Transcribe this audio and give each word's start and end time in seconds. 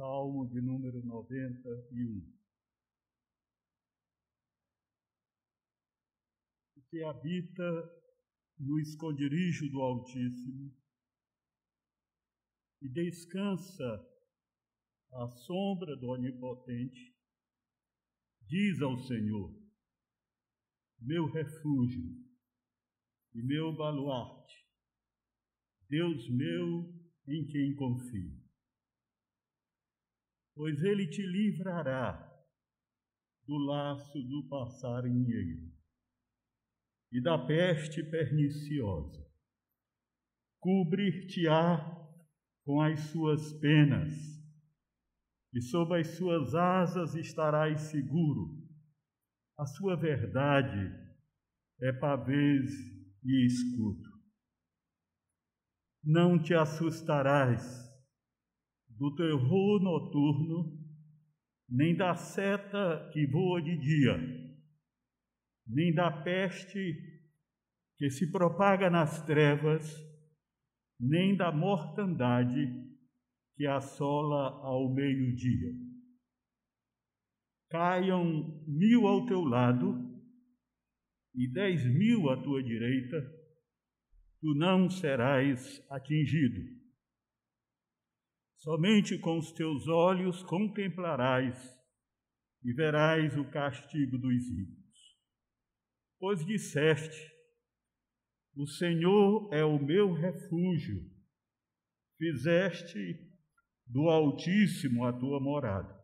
Salmo 0.00 0.48
de 0.48 0.62
número 0.62 1.04
91. 1.04 2.26
Que 6.88 7.04
habita 7.04 7.62
no 8.58 8.80
esconderijo 8.80 9.68
do 9.70 9.82
Altíssimo 9.82 10.74
e 12.80 12.88
descansa 12.88 13.84
à 15.12 15.28
sombra 15.28 15.94
do 15.98 16.08
Onipotente, 16.08 17.14
diz 18.48 18.80
ao 18.80 18.98
Senhor: 19.00 19.54
meu 20.98 21.26
refúgio 21.26 22.10
e 23.34 23.42
meu 23.42 23.76
baluarte, 23.76 24.66
Deus 25.90 26.26
meu 26.30 26.90
em 27.28 27.46
quem 27.48 27.76
confio. 27.76 28.39
Pois 30.60 30.82
ele 30.82 31.06
te 31.06 31.22
livrará 31.22 32.20
do 33.46 33.56
laço 33.56 34.22
do 34.24 34.46
passarinheiro 34.46 35.72
e 37.10 37.18
da 37.18 37.38
peste 37.38 38.02
perniciosa. 38.02 39.26
Cobrir-te-á 40.58 41.78
com 42.62 42.78
as 42.82 43.00
suas 43.04 43.54
penas, 43.54 44.12
e 45.54 45.62
sob 45.62 45.98
as 45.98 46.08
suas 46.08 46.54
asas 46.54 47.14
estarás 47.14 47.80
seguro. 47.80 48.62
A 49.58 49.64
sua 49.64 49.96
verdade 49.96 50.92
é 51.80 51.90
pavês 51.90 52.70
e 53.24 53.46
escudo. 53.46 54.10
Não 56.04 56.38
te 56.38 56.52
assustarás 56.52 57.89
do 59.00 59.16
terror 59.16 59.82
noturno, 59.82 60.78
nem 61.68 61.96
da 61.96 62.14
seta 62.14 63.10
que 63.12 63.26
voa 63.26 63.60
de 63.60 63.76
dia 63.76 64.40
nem 65.72 65.94
da 65.94 66.10
peste 66.10 67.20
que 67.96 68.10
se 68.10 68.30
propaga 68.30 68.90
nas 68.90 69.24
trevas, 69.24 69.94
nem 70.98 71.36
da 71.36 71.52
mortandade 71.52 72.66
que 73.56 73.66
assola 73.66 74.60
ao 74.64 74.92
meio-dia. 74.92 75.72
Caiam 77.70 78.64
mil 78.66 79.06
ao 79.06 79.26
teu 79.26 79.44
lado 79.44 80.10
e 81.34 81.46
dez 81.52 81.84
mil 81.84 82.28
à 82.30 82.42
tua 82.42 82.62
direita, 82.62 83.20
tu 84.40 84.54
não 84.54 84.90
serás 84.90 85.80
atingido. 85.88 86.79
Somente 88.60 89.18
com 89.18 89.38
os 89.38 89.52
teus 89.52 89.88
olhos 89.88 90.42
contemplarás 90.42 91.56
e 92.62 92.74
verás 92.74 93.34
o 93.38 93.50
castigo 93.50 94.18
dos 94.18 94.46
ímpios. 94.50 95.16
Pois 96.18 96.44
disseste: 96.44 97.32
O 98.54 98.66
Senhor 98.66 99.48
é 99.54 99.64
o 99.64 99.78
meu 99.78 100.12
refúgio, 100.12 101.00
fizeste 102.18 102.98
do 103.86 104.10
Altíssimo 104.10 105.06
a 105.06 105.12
tua 105.18 105.40
morada. 105.40 105.98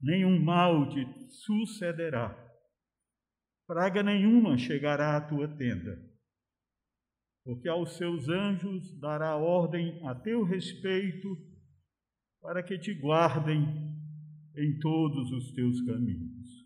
Nenhum 0.00 0.40
mal 0.40 0.88
te 0.90 1.04
sucederá, 1.42 2.32
praga 3.66 4.00
nenhuma 4.00 4.56
chegará 4.56 5.16
à 5.16 5.20
tua 5.20 5.48
tenda, 5.56 6.13
porque 7.44 7.68
aos 7.68 7.96
seus 7.96 8.28
anjos 8.28 8.98
dará 8.98 9.36
ordem 9.36 10.00
a 10.06 10.14
teu 10.14 10.42
respeito, 10.42 11.36
para 12.40 12.62
que 12.62 12.78
te 12.78 12.94
guardem 12.94 13.62
em 14.56 14.78
todos 14.78 15.30
os 15.30 15.52
teus 15.52 15.80
caminhos. 15.82 16.64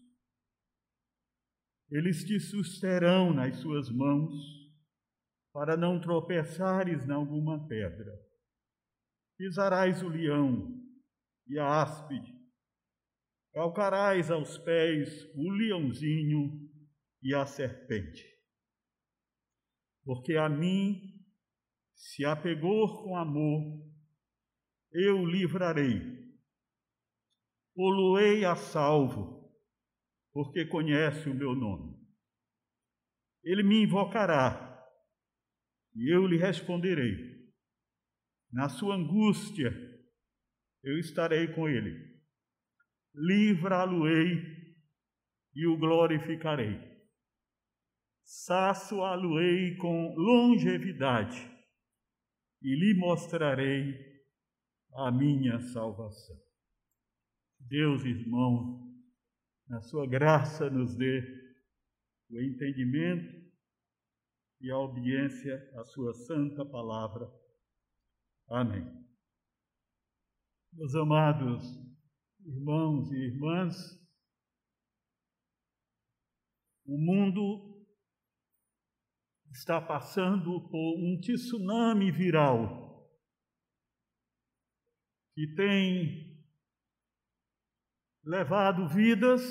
Eles 1.90 2.24
te 2.24 2.38
susterão 2.38 3.32
nas 3.32 3.56
suas 3.56 3.90
mãos, 3.90 4.34
para 5.52 5.76
não 5.76 6.00
tropeçares 6.00 7.08
em 7.08 7.12
alguma 7.12 7.66
pedra. 7.66 8.12
Pisarás 9.36 10.02
o 10.02 10.08
leão 10.08 10.80
e 11.48 11.58
a 11.58 11.82
áspide, 11.82 12.32
calcarás 13.52 14.30
aos 14.30 14.58
pés 14.58 15.24
o 15.34 15.50
leãozinho 15.50 16.70
e 17.22 17.34
a 17.34 17.46
serpente. 17.46 18.37
Porque 20.08 20.38
a 20.38 20.48
mim 20.48 21.22
se 21.94 22.24
apegou 22.24 23.02
com 23.02 23.14
amor, 23.14 23.78
eu 24.90 25.26
livrarei. 25.26 26.00
Poluei 27.74 28.42
a 28.42 28.56
salvo 28.56 29.52
porque 30.32 30.64
conhece 30.64 31.28
o 31.28 31.34
meu 31.34 31.54
nome. 31.54 31.94
Ele 33.44 33.62
me 33.62 33.82
invocará 33.82 34.82
e 35.94 36.10
eu 36.10 36.26
lhe 36.26 36.38
responderei. 36.38 37.52
Na 38.50 38.70
sua 38.70 38.94
angústia, 38.94 39.70
eu 40.84 40.98
estarei 40.98 41.48
com 41.48 41.68
ele. 41.68 42.18
Livra-lo-ei 43.14 44.42
e 45.54 45.66
o 45.66 45.76
glorificarei. 45.76 46.97
Saço-a-lo-ei 48.30 49.74
com 49.78 50.14
longevidade 50.14 51.50
e 52.60 52.74
lhe 52.74 52.92
mostrarei 52.98 53.94
a 54.92 55.10
minha 55.10 55.58
salvação. 55.72 56.36
Deus, 57.58 58.04
irmão, 58.04 58.86
na 59.66 59.80
sua 59.80 60.06
graça, 60.06 60.68
nos 60.68 60.94
dê 60.94 61.22
o 62.28 62.38
entendimento 62.38 63.50
e 64.60 64.70
a 64.70 64.76
obediência 64.76 65.56
à 65.80 65.84
sua 65.86 66.12
santa 66.12 66.66
palavra. 66.66 67.26
Amém. 68.50 68.84
Meus 70.74 70.94
amados 70.94 71.64
irmãos 72.44 73.10
e 73.10 73.16
irmãs, 73.16 73.98
o 76.84 76.98
mundo 76.98 77.67
está 79.58 79.80
passando 79.80 80.68
por 80.68 80.98
um 80.98 81.18
tsunami 81.20 82.12
viral 82.12 83.10
que 85.34 85.52
tem 85.56 86.46
levado 88.24 88.88
vidas, 88.88 89.42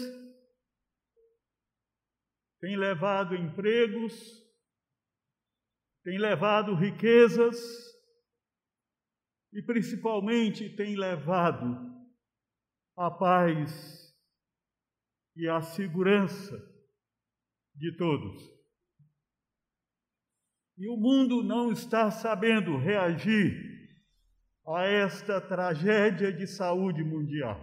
tem 2.62 2.78
levado 2.78 3.36
empregos, 3.36 4.14
tem 6.04 6.18
levado 6.18 6.74
riquezas 6.74 7.58
e 9.52 9.62
principalmente 9.62 10.74
tem 10.74 10.96
levado 10.96 11.86
a 12.96 13.12
paz 13.12 14.16
e 15.36 15.50
a 15.50 15.62
segurança 15.62 16.58
de 17.76 17.96
todos. 17.98 18.57
E 20.78 20.88
o 20.88 20.96
mundo 20.96 21.44
não 21.44 21.72
está 21.72 22.12
sabendo 22.12 22.78
reagir 22.78 23.68
a 24.68 24.84
esta 24.84 25.42
tragédia 25.42 26.32
de 26.32 26.46
saúde 26.46 27.04
mundial. 27.04 27.58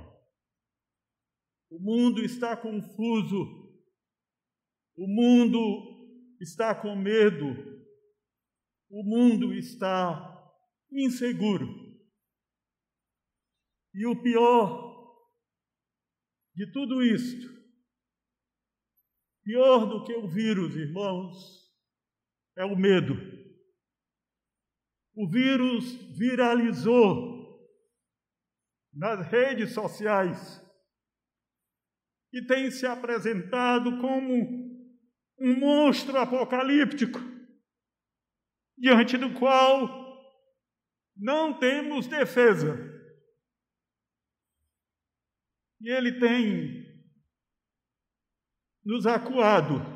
O 1.71 1.79
mundo 1.79 2.25
está 2.25 2.57
confuso, 2.57 3.45
o 4.97 5.07
mundo 5.07 6.37
está 6.41 6.75
com 6.75 6.97
medo, 6.97 7.47
o 8.91 9.03
mundo 9.05 9.55
está 9.55 10.53
inseguro. 10.91 11.69
E 13.95 14.07
o 14.07 14.21
pior 14.23 14.93
de 16.55 16.71
tudo 16.73 17.03
isto, 17.03 17.49
pior 19.45 19.87
do 19.87 20.05
que 20.05 20.15
o 20.15 20.27
vírus, 20.27 20.75
irmãos, 20.75 21.64
é 22.57 22.65
o 22.65 22.77
medo. 22.77 23.15
O 25.15 25.29
vírus 25.29 25.95
viralizou 26.17 27.35
nas 28.93 29.27
redes 29.27 29.73
sociais 29.73 30.63
e 32.33 32.45
tem 32.45 32.71
se 32.71 32.87
apresentado 32.87 33.99
como 34.01 34.65
um 35.39 35.59
monstro 35.59 36.17
apocalíptico, 36.19 37.19
diante 38.77 39.17
do 39.17 39.33
qual 39.35 40.05
não 41.17 41.59
temos 41.59 42.07
defesa. 42.07 42.77
E 45.81 45.91
ele 45.91 46.19
tem 46.19 46.85
nos 48.85 49.07
acuado, 49.07 49.94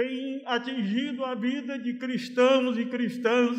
tem 0.00 0.42
atingido 0.46 1.22
a 1.26 1.34
vida 1.34 1.78
de 1.78 1.98
cristãos 1.98 2.78
e 2.78 2.86
cristãs 2.88 3.58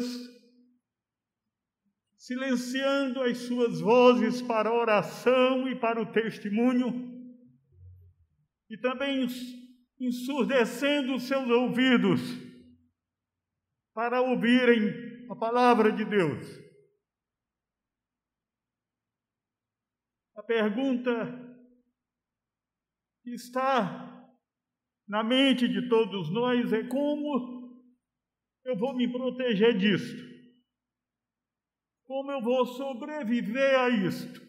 silenciando 2.18 3.22
as 3.22 3.38
suas 3.38 3.80
vozes 3.80 4.42
para 4.42 4.74
oração 4.74 5.68
e 5.68 5.80
para 5.80 6.02
o 6.02 6.12
testemunho, 6.12 7.12
e 8.70 8.78
também 8.78 9.28
ensurdecendo 10.00 11.20
seus 11.20 11.48
ouvidos 11.48 12.22
para 13.94 14.22
ouvirem 14.22 15.28
a 15.30 15.36
palavra 15.36 15.92
de 15.92 16.06
Deus. 16.06 16.48
A 20.36 20.44
pergunta 20.44 21.12
está 23.26 24.11
na 25.12 25.22
mente 25.26 25.68
de 25.68 25.90
todos 25.90 26.32
nós 26.32 26.72
é 26.72 26.88
como 26.88 27.70
eu 28.64 28.78
vou 28.78 28.96
me 28.96 29.12
proteger 29.12 29.78
disto? 29.78 30.24
Como 32.06 32.32
eu 32.32 32.42
vou 32.42 32.66
sobreviver 32.66 33.78
a 33.78 33.90
isto? 33.90 34.42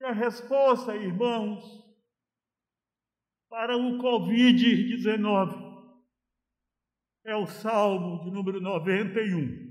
E 0.00 0.04
a 0.06 0.12
resposta, 0.12 0.96
irmãos, 0.96 1.62
para 3.50 3.76
o 3.76 3.98
Covid-19 3.98 5.92
é 7.26 7.36
o 7.36 7.46
Salmo 7.46 8.24
de 8.24 8.30
número 8.30 8.62
91. 8.62 9.68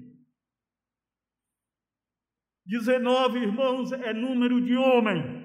19, 2.68 3.40
irmãos, 3.40 3.92
é 3.92 4.14
número 4.14 4.64
de 4.64 4.78
homem. 4.78 5.39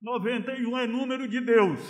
91 0.00 0.78
é 0.78 0.86
número 0.86 1.26
de 1.26 1.40
Deus. 1.40 1.80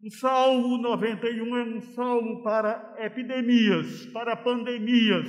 O 0.00 0.10
Salmo 0.10 0.78
91 0.78 1.56
é 1.56 1.62
um 1.64 1.80
salmo 1.80 2.42
para 2.42 2.94
epidemias, 2.98 4.06
para 4.12 4.36
pandemias, 4.36 5.26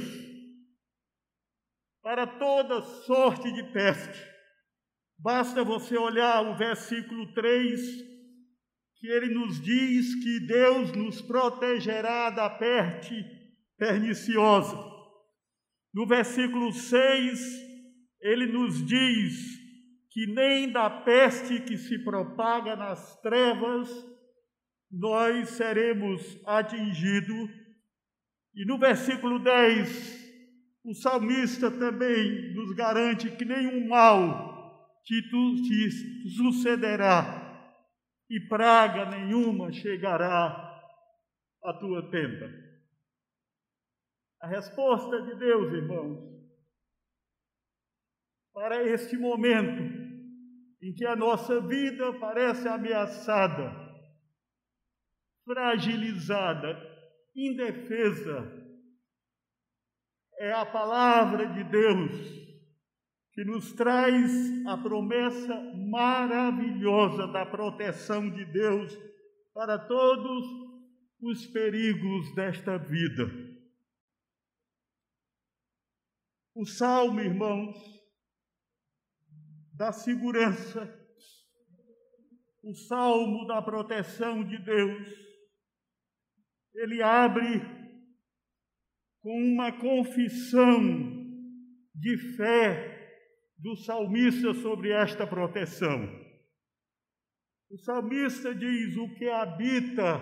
para 2.02 2.28
toda 2.28 2.82
sorte 2.82 3.52
de 3.52 3.64
peste. 3.72 4.38
Basta 5.18 5.64
você 5.64 5.98
olhar 5.98 6.44
o 6.44 6.58
versículo 6.58 7.34
3, 7.34 7.82
que 8.98 9.08
ele 9.08 9.34
nos 9.34 9.60
diz 9.62 10.14
que 10.24 10.46
Deus 10.46 10.92
nos 10.92 11.22
protegerá 11.22 12.30
da 12.30 12.50
peste 12.50 13.16
perniciosa. 13.78 14.78
No 15.94 16.06
versículo 16.06 16.72
6, 16.72 17.40
ele 18.22 18.48
nos 18.48 18.86
diz 18.86 19.67
que 20.18 20.26
nem 20.26 20.72
da 20.72 20.90
peste 20.90 21.60
que 21.60 21.78
se 21.78 22.04
propaga 22.04 22.76
nas 22.76 23.22
trevas 23.22 23.88
nós 24.90 25.50
seremos 25.50 26.44
atingidos. 26.44 27.52
E 28.56 28.66
no 28.66 28.80
versículo 28.80 29.38
10, 29.38 30.82
o 30.86 30.96
salmista 30.96 31.70
também 31.70 32.52
nos 32.56 32.76
garante 32.76 33.30
que 33.30 33.46
nenhum 33.46 33.88
mal 33.88 34.98
te, 35.04 35.22
te 35.22 36.30
sucederá 36.32 37.78
e 38.28 38.40
praga 38.48 39.06
nenhuma 39.12 39.72
chegará 39.72 40.82
à 41.64 41.74
tua 41.74 42.10
tenda. 42.10 42.52
A 44.42 44.48
resposta 44.48 45.22
de 45.22 45.36
Deus, 45.36 45.72
irmãos, 45.74 46.38
para 48.52 48.84
este 48.84 49.16
momento 49.16 49.97
em 50.82 50.94
que 50.94 51.06
a 51.06 51.16
nossa 51.16 51.60
vida 51.62 52.14
parece 52.20 52.68
ameaçada, 52.68 53.72
fragilizada, 55.44 56.78
indefesa, 57.36 58.58
é 60.40 60.52
a 60.52 60.66
palavra 60.66 61.48
de 61.48 61.64
Deus 61.64 62.48
que 63.34 63.44
nos 63.44 63.74
traz 63.74 64.66
a 64.66 64.78
promessa 64.78 65.56
maravilhosa 65.90 67.28
da 67.28 67.46
proteção 67.46 68.30
de 68.30 68.46
Deus 68.46 68.98
para 69.54 69.78
todos 69.78 70.46
os 71.22 71.46
perigos 71.48 72.34
desta 72.36 72.78
vida. 72.78 73.26
O 76.56 76.66
salmo, 76.66 77.20
irmãos, 77.20 77.97
da 79.78 79.92
segurança, 79.92 80.92
o 82.64 82.74
salmo 82.74 83.46
da 83.46 83.62
proteção 83.62 84.44
de 84.44 84.58
Deus. 84.58 85.08
Ele 86.74 87.02
abre 87.02 87.62
com 89.22 89.40
uma 89.54 89.72
confissão 89.72 90.82
de 91.94 92.18
fé 92.36 92.96
do 93.58 93.76
salmista 93.76 94.54
sobre 94.56 94.92
esta 94.92 95.28
proteção. 95.28 96.08
O 97.70 97.78
salmista 97.78 98.56
diz: 98.56 98.98
O 98.98 99.14
que 99.14 99.30
habita 99.30 100.20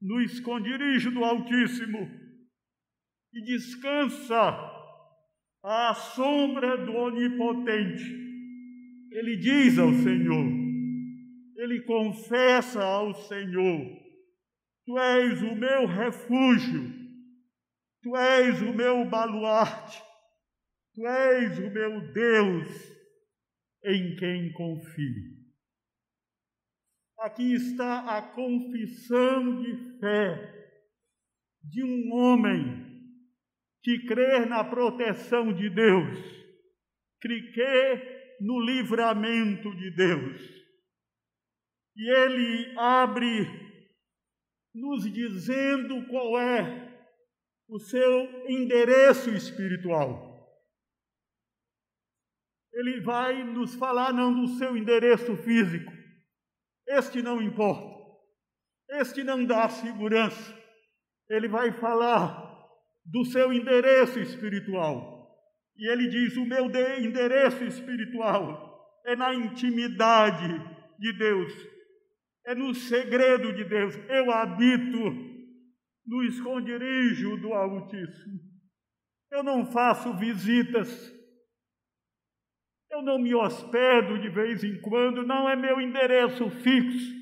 no 0.00 0.20
esconderijo 0.22 1.12
do 1.12 1.24
Altíssimo 1.24 1.98
e 3.32 3.44
descansa 3.44 4.58
à 5.62 5.94
sombra 5.94 6.84
do 6.84 6.92
Onipotente 6.96 8.29
ele 9.10 9.36
diz 9.36 9.78
ao 9.78 9.92
Senhor, 9.92 10.46
ele 11.56 11.82
confessa 11.82 12.82
ao 12.82 13.12
Senhor: 13.14 13.86
Tu 14.86 14.98
és 14.98 15.42
o 15.42 15.54
meu 15.54 15.86
refúgio, 15.86 16.92
Tu 18.02 18.16
és 18.16 18.62
o 18.62 18.72
meu 18.72 19.04
baluarte, 19.08 20.02
Tu 20.94 21.06
és 21.06 21.58
o 21.58 21.70
meu 21.70 22.12
Deus 22.12 22.68
em 23.84 24.16
quem 24.16 24.52
confio. 24.52 25.40
Aqui 27.18 27.54
está 27.54 28.16
a 28.16 28.22
confissão 28.22 29.62
de 29.62 29.98
fé 29.98 30.60
de 31.62 31.84
um 31.84 32.14
homem 32.14 32.90
que 33.82 34.06
crê 34.06 34.46
na 34.46 34.64
proteção 34.64 35.52
de 35.52 35.68
Deus, 35.68 36.18
que 37.20 37.52
crê 37.52 38.19
no 38.40 38.60
livramento 38.60 39.74
de 39.76 39.90
Deus. 39.90 40.40
E 41.96 42.10
ele 42.10 42.78
abre 42.78 43.46
nos 44.74 45.10
dizendo 45.12 46.06
qual 46.06 46.38
é 46.38 46.90
o 47.68 47.78
seu 47.78 48.48
endereço 48.48 49.30
espiritual. 49.30 50.30
Ele 52.72 53.00
vai 53.00 53.44
nos 53.44 53.74
falar 53.74 54.12
não 54.12 54.32
do 54.32 54.48
seu 54.56 54.76
endereço 54.76 55.36
físico. 55.36 55.92
Este 56.88 57.20
não 57.20 57.42
importa. 57.42 57.90
Este 58.90 59.22
não 59.22 59.44
dá 59.44 59.68
segurança. 59.68 60.58
Ele 61.28 61.48
vai 61.48 61.72
falar 61.72 62.50
do 63.04 63.24
seu 63.24 63.52
endereço 63.52 64.18
espiritual. 64.18 65.19
E 65.80 65.88
ele 65.88 66.08
diz: 66.08 66.36
O 66.36 66.44
meu 66.44 66.66
endereço 66.98 67.64
espiritual 67.64 69.00
é 69.06 69.16
na 69.16 69.34
intimidade 69.34 70.46
de 70.98 71.12
Deus, 71.14 71.52
é 72.46 72.54
no 72.54 72.74
segredo 72.74 73.50
de 73.54 73.64
Deus. 73.64 73.96
Eu 74.08 74.30
habito 74.30 75.30
no 76.06 76.22
esconderijo 76.24 77.38
do 77.38 77.54
Altíssimo. 77.54 78.38
Eu 79.32 79.42
não 79.42 79.64
faço 79.64 80.12
visitas, 80.18 81.10
eu 82.90 83.00
não 83.00 83.18
me 83.18 83.34
hospedo 83.34 84.18
de 84.18 84.28
vez 84.28 84.62
em 84.62 84.78
quando, 84.82 85.24
não 85.24 85.48
é 85.48 85.56
meu 85.56 85.80
endereço 85.80 86.50
fixo. 86.50 87.18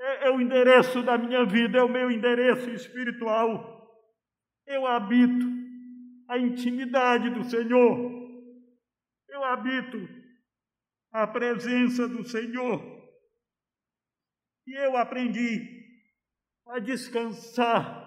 É, 0.00 0.28
é 0.28 0.30
o 0.30 0.40
endereço 0.40 1.02
da 1.02 1.18
minha 1.18 1.44
vida, 1.44 1.78
é 1.78 1.82
o 1.82 1.88
meu 1.88 2.10
endereço 2.10 2.70
espiritual. 2.70 3.76
Eu 4.66 4.86
habito 4.86 5.57
a 6.28 6.38
intimidade 6.38 7.30
do 7.30 7.42
Senhor. 7.44 8.12
Eu 9.28 9.44
habito 9.44 9.96
a 11.10 11.26
presença 11.26 12.06
do 12.06 12.22
Senhor. 12.24 12.80
E 14.66 14.74
eu 14.74 14.96
aprendi 14.96 15.78
a 16.66 16.78
descansar 16.78 18.06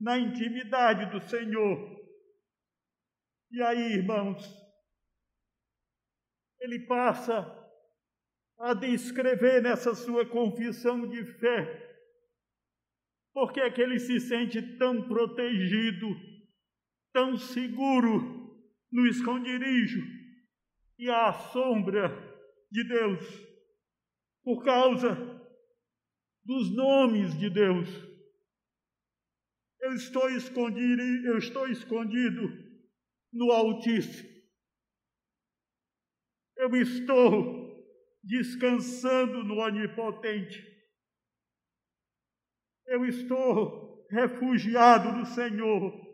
na 0.00 0.16
intimidade 0.18 1.06
do 1.10 1.20
Senhor. 1.28 2.00
E 3.50 3.60
aí, 3.62 3.94
irmãos, 3.94 4.42
ele 6.60 6.86
passa 6.86 7.58
a 8.58 8.72
descrever 8.74 9.60
nessa 9.60 9.94
sua 9.94 10.24
confissão 10.24 11.08
de 11.08 11.24
fé 11.40 11.90
porque 13.32 13.60
é 13.60 13.70
que 13.70 13.80
ele 13.80 13.98
se 13.98 14.20
sente 14.20 14.60
tão 14.76 15.06
protegido 15.06 16.08
tão 17.12 17.36
seguro 17.36 18.40
no 18.90 19.06
esconderijo 19.06 20.00
e 20.98 21.08
à 21.08 21.32
sombra 21.32 22.08
de 22.70 22.84
Deus, 22.84 23.24
por 24.42 24.64
causa 24.64 25.14
dos 26.44 26.74
nomes 26.74 27.38
de 27.38 27.50
Deus. 27.50 27.88
Eu 29.80 29.94
estou 29.94 30.28
escondido, 30.30 31.02
eu 31.26 31.38
estou 31.38 31.68
escondido 31.68 32.42
no 33.32 33.50
Altíssimo. 33.50 34.28
Eu 36.56 36.74
estou 36.76 37.60
descansando 38.22 39.42
no 39.44 39.56
Onipotente. 39.58 40.62
Eu 42.86 43.06
estou 43.06 44.06
refugiado 44.10 45.12
no 45.12 45.24
Senhor. 45.24 46.09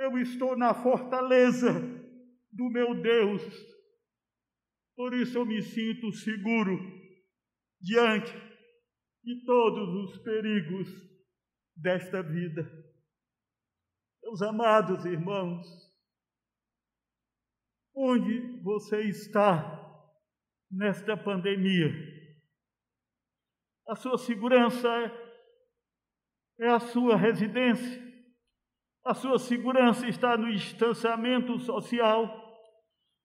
Eu 0.00 0.16
estou 0.16 0.56
na 0.56 0.72
fortaleza 0.72 1.72
do 2.50 2.70
meu 2.70 2.98
Deus. 3.02 3.42
Por 4.96 5.12
isso 5.12 5.36
eu 5.36 5.44
me 5.44 5.60
sinto 5.60 6.10
seguro 6.10 6.78
diante 7.78 8.32
de 9.22 9.44
todos 9.44 10.10
os 10.10 10.22
perigos 10.22 10.88
desta 11.76 12.22
vida. 12.22 12.62
Meus 14.22 14.40
amados 14.40 15.04
irmãos, 15.04 15.66
onde 17.94 18.62
você 18.62 19.02
está 19.02 19.78
nesta 20.70 21.14
pandemia? 21.14 21.90
A 23.86 23.94
sua 23.94 24.16
segurança 24.16 24.88
é, 26.58 26.68
a 26.68 26.78
sua 26.78 27.16
residência, 27.16 28.09
a 29.04 29.14
sua 29.14 29.38
segurança 29.38 30.06
está 30.06 30.36
no 30.36 30.52
distanciamento 30.52 31.58
social, 31.58 32.50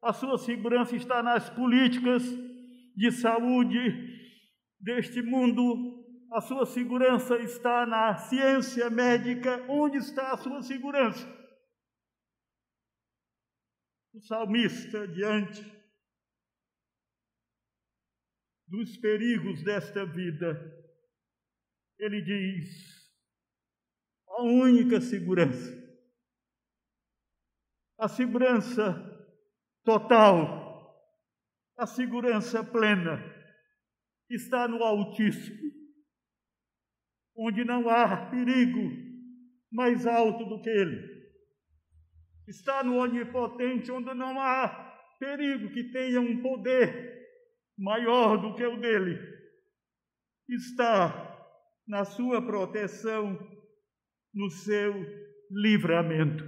a 0.02 0.14
sua 0.14 0.38
segurança 0.38 0.96
está 0.96 1.22
nas 1.22 1.50
políticas 1.50 2.24
de 2.96 3.12
saúde 3.12 3.78
deste 4.80 5.22
mundo, 5.22 6.06
a 6.32 6.42
sua 6.42 6.66
segurança 6.66 7.38
está 7.40 7.86
na 7.86 8.16
ciência 8.18 8.90
médica. 8.90 9.66
Onde 9.70 9.98
está 9.98 10.32
a 10.34 10.38
sua 10.38 10.62
segurança? 10.62 11.28
O 14.14 14.22
salmista, 14.22 15.08
diante 15.08 15.64
dos 18.68 18.98
perigos 18.98 19.64
desta 19.64 20.06
vida, 20.06 20.60
ele 22.00 22.22
diz: 22.22 22.95
a 24.38 24.44
única 24.44 25.00
segurança, 25.02 25.74
a 27.98 28.08
segurança 28.08 28.94
total, 29.84 30.66
a 31.78 31.88
segurança 31.88 32.64
plena, 32.64 33.24
está 34.30 34.68
no 34.68 34.84
Altíssimo 34.84 35.76
onde 37.36 37.66
não 37.66 37.90
há 37.90 38.30
perigo 38.30 38.92
mais 39.72 40.08
alto 40.08 40.46
do 40.46 40.62
que 40.62 40.70
ele. 40.70 41.16
Está 42.48 42.84
no 42.84 42.98
onipotente, 42.98 43.92
onde 43.92 44.14
não 44.14 44.40
há 44.40 44.70
perigo 45.20 45.72
que 45.72 45.92
tenha 45.92 46.22
um 46.22 46.42
poder 46.42 47.14
maior 47.78 48.38
do 48.38 48.56
que 48.56 48.66
o 48.66 48.80
dele. 48.80 49.20
Está 50.48 51.34
na 51.88 52.06
sua 52.06 52.42
proteção, 52.42 53.38
no 54.36 54.50
seu 54.50 54.94
livramento. 55.50 56.44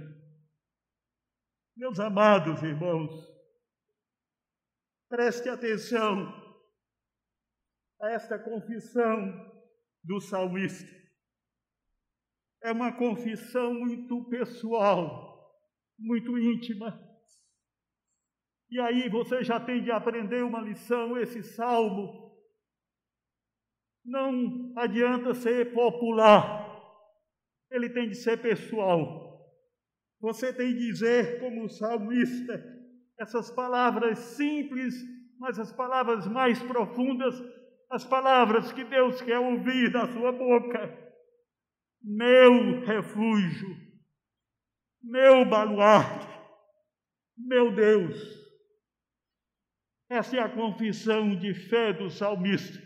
Meus 1.74 1.98
amados 1.98 2.62
irmãos, 2.62 3.10
preste 5.08 5.48
atenção 5.48 6.28
a 8.02 8.10
esta 8.10 8.38
confissão 8.38 9.16
do 10.04 10.20
salmista. 10.20 10.86
É 12.62 12.72
uma 12.72 12.92
confissão 12.92 13.72
muito 13.72 14.28
pessoal, 14.28 15.50
muito 15.98 16.38
íntima. 16.38 17.00
E 18.70 18.78
aí 18.80 19.08
você 19.08 19.42
já 19.42 19.58
tem 19.58 19.82
de 19.82 19.90
aprender 19.90 20.44
uma 20.44 20.60
lição, 20.60 21.16
esse 21.16 21.42
salmo. 21.42 22.36
Não 24.04 24.72
adianta 24.76 25.34
ser 25.34 25.72
popular, 25.72 26.67
ele 27.70 27.88
tem 27.88 28.08
de 28.08 28.14
ser 28.14 28.40
pessoal. 28.40 29.28
Você 30.20 30.52
tem 30.52 30.72
de 30.74 30.86
dizer, 30.90 31.40
como 31.40 31.64
o 31.64 31.68
salmista, 31.68 32.64
essas 33.18 33.50
palavras 33.50 34.18
simples, 34.18 34.94
mas 35.38 35.58
as 35.58 35.72
palavras 35.72 36.26
mais 36.26 36.60
profundas 36.62 37.34
as 37.90 38.04
palavras 38.04 38.70
que 38.72 38.84
Deus 38.84 39.20
quer 39.22 39.38
ouvir 39.38 39.90
da 39.90 40.06
sua 40.12 40.30
boca. 40.30 40.94
Meu 42.02 42.84
refúgio, 42.84 43.76
meu 45.02 45.44
baluarte, 45.46 46.28
meu 47.36 47.74
Deus. 47.74 48.16
Esta 50.10 50.36
é 50.36 50.40
a 50.40 50.48
confissão 50.48 51.36
de 51.36 51.54
fé 51.54 51.92
do 51.92 52.10
salmista. 52.10 52.78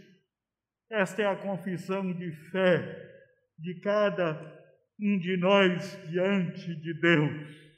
Esta 0.91 1.23
é 1.23 1.27
a 1.27 1.37
confissão 1.37 2.13
de 2.13 2.33
fé 2.51 3.11
de 3.59 3.81
cada 3.81 4.62
um 5.03 5.19
de 5.19 5.37
nós 5.37 5.97
diante 6.09 6.77
de 6.77 6.95
Deus. 6.95 7.73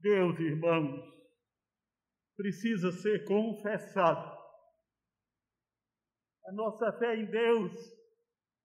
Deus, 0.00 0.40
irmãos, 0.40 1.04
precisa 2.34 2.90
ser 2.92 3.26
confessado 3.26 4.34
a 6.46 6.52
nossa 6.52 6.92
fé 6.92 7.16
em 7.16 7.26
Deus, 7.26 7.72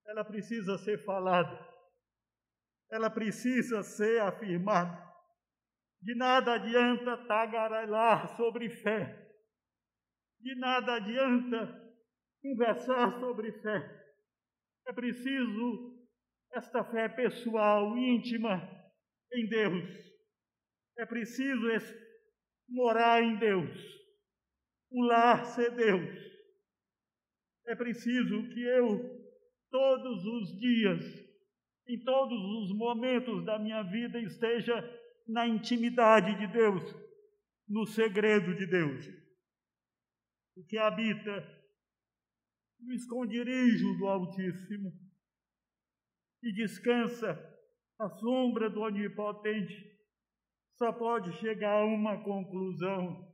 ela 0.05 0.23
precisa 0.23 0.77
ser 0.77 1.03
falada, 1.03 1.67
ela 2.89 3.09
precisa 3.09 3.83
ser 3.83 4.21
afirmada. 4.21 5.11
De 6.01 6.15
nada 6.15 6.53
adianta 6.53 7.17
tagarelar 7.27 8.35
sobre 8.37 8.69
fé, 8.69 9.29
de 10.39 10.55
nada 10.55 10.95
adianta 10.95 11.93
conversar 12.41 13.19
sobre 13.19 13.51
fé. 13.61 13.99
É 14.87 14.93
preciso 14.93 16.00
esta 16.53 16.83
fé 16.83 17.09
pessoal, 17.09 17.97
íntima 17.97 18.61
em 19.33 19.47
Deus. 19.47 19.89
É 20.97 21.05
preciso 21.05 21.67
morar 22.69 23.23
em 23.23 23.37
Deus, 23.37 23.69
o 24.91 25.03
lar 25.03 25.45
ser 25.45 25.71
Deus 25.71 26.31
é 27.71 27.75
preciso 27.75 28.49
que 28.49 28.59
eu, 28.59 28.99
todos 29.69 30.25
os 30.25 30.59
dias, 30.59 31.05
em 31.87 32.03
todos 32.03 32.37
os 32.37 32.77
momentos 32.77 33.45
da 33.45 33.57
minha 33.57 33.83
vida, 33.83 34.19
esteja 34.19 34.73
na 35.27 35.47
intimidade 35.47 36.37
de 36.37 36.47
Deus, 36.51 36.83
no 37.67 37.85
segredo 37.85 38.55
de 38.55 38.65
Deus. 38.65 39.05
O 40.57 40.65
que 40.65 40.77
habita 40.77 41.61
no 42.79 42.93
esconderijo 42.93 43.97
do 43.97 44.07
Altíssimo 44.07 44.91
e 46.43 46.53
descansa 46.53 47.33
à 47.99 48.09
sombra 48.09 48.69
do 48.69 48.81
Onipotente, 48.81 49.91
só 50.77 50.91
pode 50.91 51.31
chegar 51.33 51.81
a 51.81 51.85
uma 51.85 52.23
conclusão: 52.23 53.31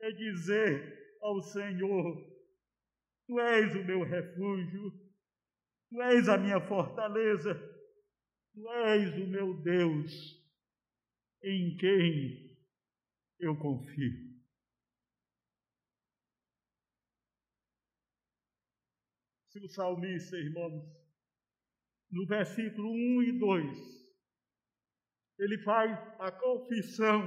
é 0.00 0.10
dizer 0.10 1.18
ao 1.22 1.40
Senhor: 1.40 2.16
Tu 3.26 3.40
és 3.40 3.74
o 3.76 3.84
meu 3.84 4.02
refúgio, 4.02 4.92
Tu 5.90 6.02
és 6.02 6.28
a 6.28 6.36
minha 6.36 6.60
fortaleza, 6.60 7.54
Tu 8.52 8.68
és 8.70 9.14
o 9.14 9.26
meu 9.28 9.62
Deus, 9.62 10.12
em 11.44 11.76
quem 11.76 12.58
eu 13.38 13.56
confio. 13.56 14.26
Se 19.48 19.64
o 19.64 19.68
salmista, 19.68 20.36
irmãos, 20.36 20.95
no 22.16 22.26
versículo 22.26 22.90
1 22.90 23.22
e 23.24 23.38
2, 23.38 24.06
ele 25.38 25.58
faz 25.62 25.92
a 26.18 26.32
confissão 26.32 27.20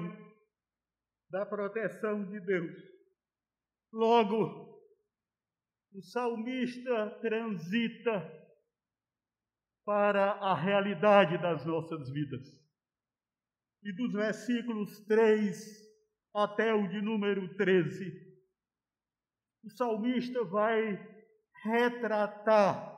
da 1.30 1.46
proteção 1.46 2.26
de 2.26 2.40
Deus. 2.40 2.76
Logo, 3.94 4.82
o 5.94 6.02
salmista 6.02 7.20
transita 7.22 8.40
para 9.86 10.32
a 10.32 10.56
realidade 10.56 11.40
das 11.40 11.64
nossas 11.66 12.10
vidas. 12.10 12.48
E 13.84 13.94
dos 13.96 14.12
versículos 14.14 15.06
3 15.06 15.88
até 16.34 16.74
o 16.74 16.88
de 16.88 17.00
número 17.00 17.56
13, 17.58 18.12
o 19.64 19.70
salmista 19.70 20.44
vai 20.46 20.98
retratar 21.64 22.89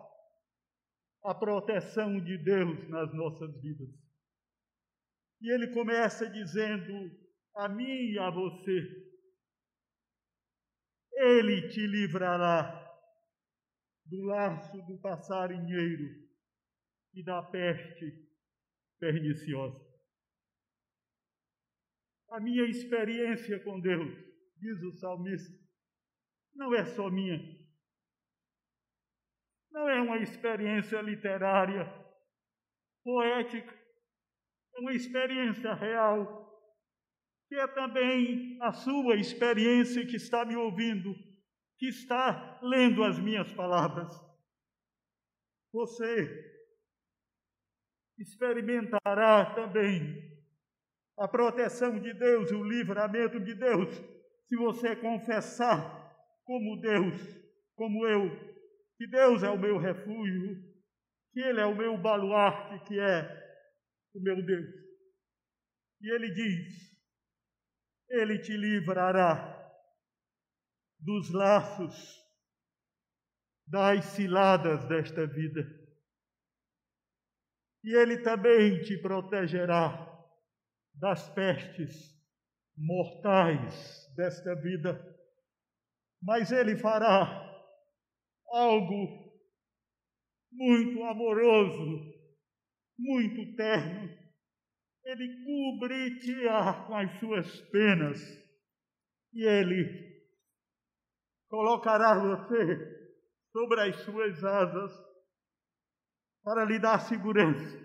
a 1.24 1.34
proteção 1.36 2.20
de 2.20 2.38
Deus 2.38 2.88
nas 2.90 3.14
nossas 3.14 3.62
vidas. 3.62 3.90
E 5.42 5.52
ele 5.52 5.74
começa 5.74 6.30
dizendo 6.30 7.12
a 7.56 7.68
mim 7.68 8.12
e 8.12 8.20
a 8.20 8.30
você: 8.30 9.12
Ele 11.14 11.70
te 11.70 11.86
livrará 11.86 12.80
do 14.06 14.24
laço 14.24 14.82
do 14.84 15.00
passarinheiro 15.00 16.30
e 17.14 17.24
da 17.24 17.42
peste 17.44 18.30
perniciosa. 19.00 19.80
A 22.30 22.40
minha 22.40 22.64
experiência 22.64 23.60
com 23.64 23.80
Deus, 23.80 24.16
diz 24.58 24.82
o 24.84 24.94
salmista, 24.98 25.54
não 26.54 26.74
é 26.74 26.86
só 26.86 27.10
minha. 27.10 27.61
Não 29.72 29.90
é 29.90 30.02
uma 30.02 30.18
experiência 30.18 31.00
literária, 31.02 31.86
poética, 33.04 33.74
é 34.76 34.80
uma 34.80 34.94
experiência 34.94 35.74
real, 35.74 36.50
que 37.48 37.56
é 37.56 37.68
também 37.68 38.58
a 38.62 38.72
sua 38.74 39.16
experiência 39.16 40.06
que 40.06 40.16
está 40.18 40.46
me 40.46 40.56
ouvindo, 40.56 41.14
que 41.78 41.88
está 41.88 42.60
lendo 42.62 43.04
as 43.04 43.20
minhas 43.20 43.52
palavras. 43.54 44.14
Você 45.74 46.52
experimentará 48.18 49.54
também 49.56 50.32
a 51.18 51.28
proteção 51.28 52.00
de 52.00 52.14
Deus 52.14 52.52
o 52.52 52.64
livramento 52.64 53.40
de 53.40 53.56
Deus, 53.56 53.96
se 54.46 54.56
você 54.58 54.96
confessar 54.96 56.02
como 56.44 56.82
Deus, 56.82 57.22
como 57.76 58.06
eu, 58.06 58.51
que 59.02 59.08
Deus 59.08 59.42
é 59.42 59.50
o 59.50 59.58
meu 59.58 59.80
refúgio, 59.80 60.64
que 61.34 61.40
Ele 61.40 61.60
é 61.60 61.66
o 61.66 61.76
meu 61.76 61.98
baluarte, 61.98 62.86
que 62.86 63.00
é 63.00 63.24
o 64.14 64.22
meu 64.22 64.46
Deus. 64.46 64.70
E 66.00 66.14
Ele 66.14 66.32
diz: 66.32 66.96
Ele 68.08 68.38
te 68.38 68.56
livrará 68.56 69.60
dos 71.00 71.32
laços, 71.32 72.16
das 73.66 74.06
ciladas 74.06 74.86
desta 74.86 75.26
vida. 75.26 75.62
E 77.84 77.96
Ele 77.96 78.20
também 78.20 78.84
te 78.84 79.02
protegerá 79.02 80.08
das 80.94 81.28
pestes 81.30 82.16
mortais 82.78 84.14
desta 84.16 84.54
vida, 84.54 85.04
mas 86.22 86.52
Ele 86.52 86.78
fará 86.78 87.51
algo 88.52 89.32
muito 90.52 91.04
amoroso, 91.04 92.14
muito 92.98 93.56
terno. 93.56 94.10
Ele 95.04 95.44
cobrir-te-á 95.46 96.86
com 96.86 96.96
as 96.96 97.20
suas 97.20 97.62
penas. 97.70 98.20
E 99.34 99.44
Ele 99.44 100.22
colocará 101.50 102.20
você 102.20 103.02
sobre 103.52 103.82
as 103.82 103.96
suas 104.02 104.44
asas 104.44 104.92
para 106.44 106.66
lhe 106.66 106.80
dar 106.80 107.00
segurança. 107.00 107.80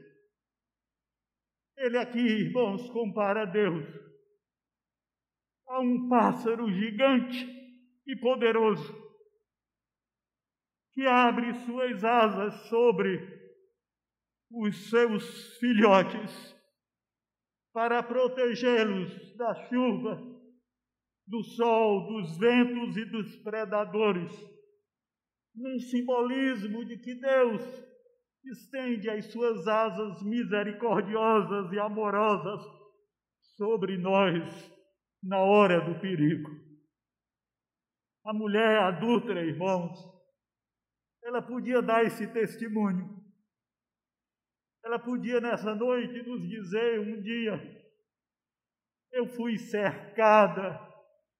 Ele 1.78 1.98
aqui, 1.98 2.18
irmãos, 2.18 2.88
compara 2.90 3.44
Deus 3.44 3.86
a 5.68 5.80
um 5.80 6.08
pássaro 6.08 6.70
gigante 6.72 7.44
e 8.06 8.16
poderoso 8.16 9.05
que 10.96 11.06
abre 11.06 11.52
suas 11.66 12.02
asas 12.02 12.54
sobre 12.70 13.20
os 14.50 14.88
seus 14.88 15.58
filhotes 15.58 16.56
para 17.70 18.02
protegê-los 18.02 19.36
da 19.36 19.54
chuva, 19.66 20.16
do 21.26 21.44
sol, 21.44 22.06
dos 22.06 22.38
ventos 22.38 22.96
e 22.96 23.04
dos 23.04 23.36
predadores. 23.42 24.32
Num 25.54 25.78
simbolismo 25.80 26.82
de 26.86 26.96
que 26.96 27.14
Deus 27.14 27.62
estende 28.46 29.10
as 29.10 29.26
suas 29.26 29.68
asas 29.68 30.22
misericordiosas 30.22 31.70
e 31.72 31.78
amorosas 31.78 32.62
sobre 33.58 33.98
nós 33.98 34.72
na 35.22 35.40
hora 35.40 35.78
do 35.78 36.00
perigo. 36.00 36.50
A 38.24 38.32
mulher 38.32 38.78
adulta, 38.78 39.32
irmãos, 39.32 40.15
ela 41.26 41.42
podia 41.42 41.82
dar 41.82 42.04
esse 42.04 42.32
testemunho. 42.32 43.20
Ela 44.84 44.96
podia 44.96 45.40
nessa 45.40 45.74
noite 45.74 46.22
nos 46.22 46.48
dizer 46.48 47.00
um 47.00 47.20
dia: 47.20 47.54
eu 49.10 49.26
fui 49.26 49.58
cercada 49.58 50.78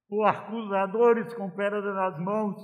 por 0.09 0.25
acusadores 0.25 1.33
com 1.35 1.49
pedras 1.55 1.85
nas 1.85 2.19
mãos, 2.19 2.57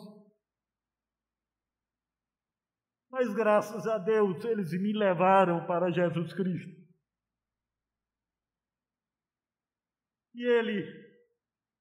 mas 3.08 3.32
graças 3.32 3.86
a 3.86 3.98
Deus 3.98 4.44
eles 4.44 4.72
me 4.72 4.92
levaram 4.92 5.64
para 5.64 5.92
Jesus 5.92 6.32
Cristo. 6.34 6.82
E 10.34 10.44
ele 10.44 10.82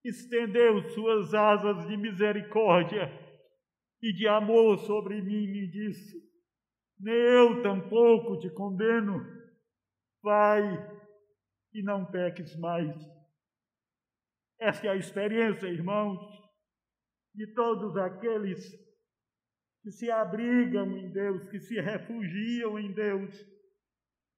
estendeu 0.03 0.87
suas 0.91 1.33
asas 1.33 1.87
de 1.87 1.97
misericórdia 1.97 3.30
e 4.01 4.13
de 4.13 4.27
amor 4.27 4.79
sobre 4.79 5.21
mim 5.21 5.47
me 5.47 5.67
disse: 5.67 6.17
Nem 6.99 7.13
eu 7.13 7.61
tampouco 7.61 8.39
te 8.39 8.49
condeno, 8.49 9.23
vai 10.23 10.63
e 11.73 11.83
não 11.83 12.05
peques 12.05 12.55
mais. 12.57 12.95
Essa 14.59 14.87
é 14.87 14.89
a 14.89 14.95
experiência, 14.95 15.67
irmãos, 15.67 16.19
de 17.33 17.47
todos 17.53 17.97
aqueles 17.97 18.59
que 19.81 19.91
se 19.91 20.11
abrigam 20.11 20.95
em 20.97 21.11
Deus, 21.11 21.49
que 21.49 21.59
se 21.59 21.79
refugiam 21.79 22.77
em 22.77 22.91
Deus. 22.93 23.33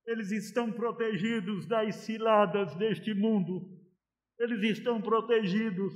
Eles 0.06 0.32
estão 0.32 0.72
protegidos 0.72 1.66
das 1.66 1.96
ciladas 1.96 2.76
deste 2.76 3.14
mundo, 3.14 3.70
eles 4.40 4.78
estão 4.78 5.02
protegidos 5.02 5.94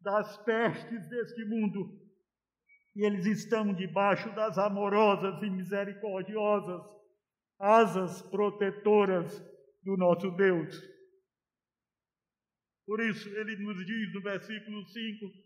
das 0.00 0.36
pestes 0.44 1.08
deste 1.08 1.44
mundo, 1.44 2.03
e 2.94 3.04
eles 3.04 3.26
estão 3.26 3.74
debaixo 3.74 4.32
das 4.34 4.56
amorosas 4.58 5.42
e 5.42 5.50
misericordiosas 5.50 6.82
asas 7.58 8.22
protetoras 8.30 9.40
do 9.82 9.96
nosso 9.96 10.30
Deus. 10.32 10.74
Por 12.86 13.00
isso, 13.00 13.28
ele 13.28 13.56
nos 13.56 13.84
diz 13.86 14.12
no 14.12 14.22
versículo 14.22 14.84
5: 14.86 15.44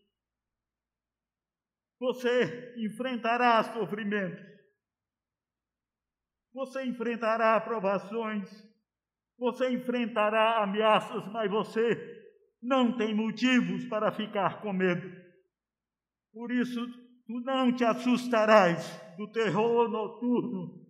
você 1.99 2.75
enfrentará 2.77 3.63
sofrimentos. 3.65 4.47
Você 6.53 6.85
enfrentará 6.85 7.61
provações. 7.61 8.49
Você 9.39 9.71
enfrentará 9.71 10.63
ameaças, 10.63 11.27
mas 11.29 11.51
você 11.51 12.19
não 12.61 12.97
tem 12.97 13.15
motivos 13.15 13.85
para 13.87 14.11
ficar 14.11 14.61
com 14.61 14.73
medo. 14.73 15.09
Por 16.33 16.51
isso, 16.51 16.81
tu 17.29 17.41
não 17.41 17.71
te 17.77 17.85
assustarás 17.85 18.91
do 19.19 19.31
terror 19.31 19.91
noturno, 19.91 20.83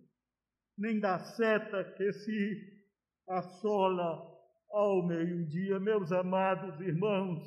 nem 0.77 0.97
da 0.97 1.19
seta 1.19 1.83
que 1.83 2.13
se 2.13 2.79
assola 3.27 4.25
ao 4.71 5.05
meio-dia. 5.05 5.77
Meus 5.81 6.13
amados 6.13 6.79
irmãos, 6.79 7.43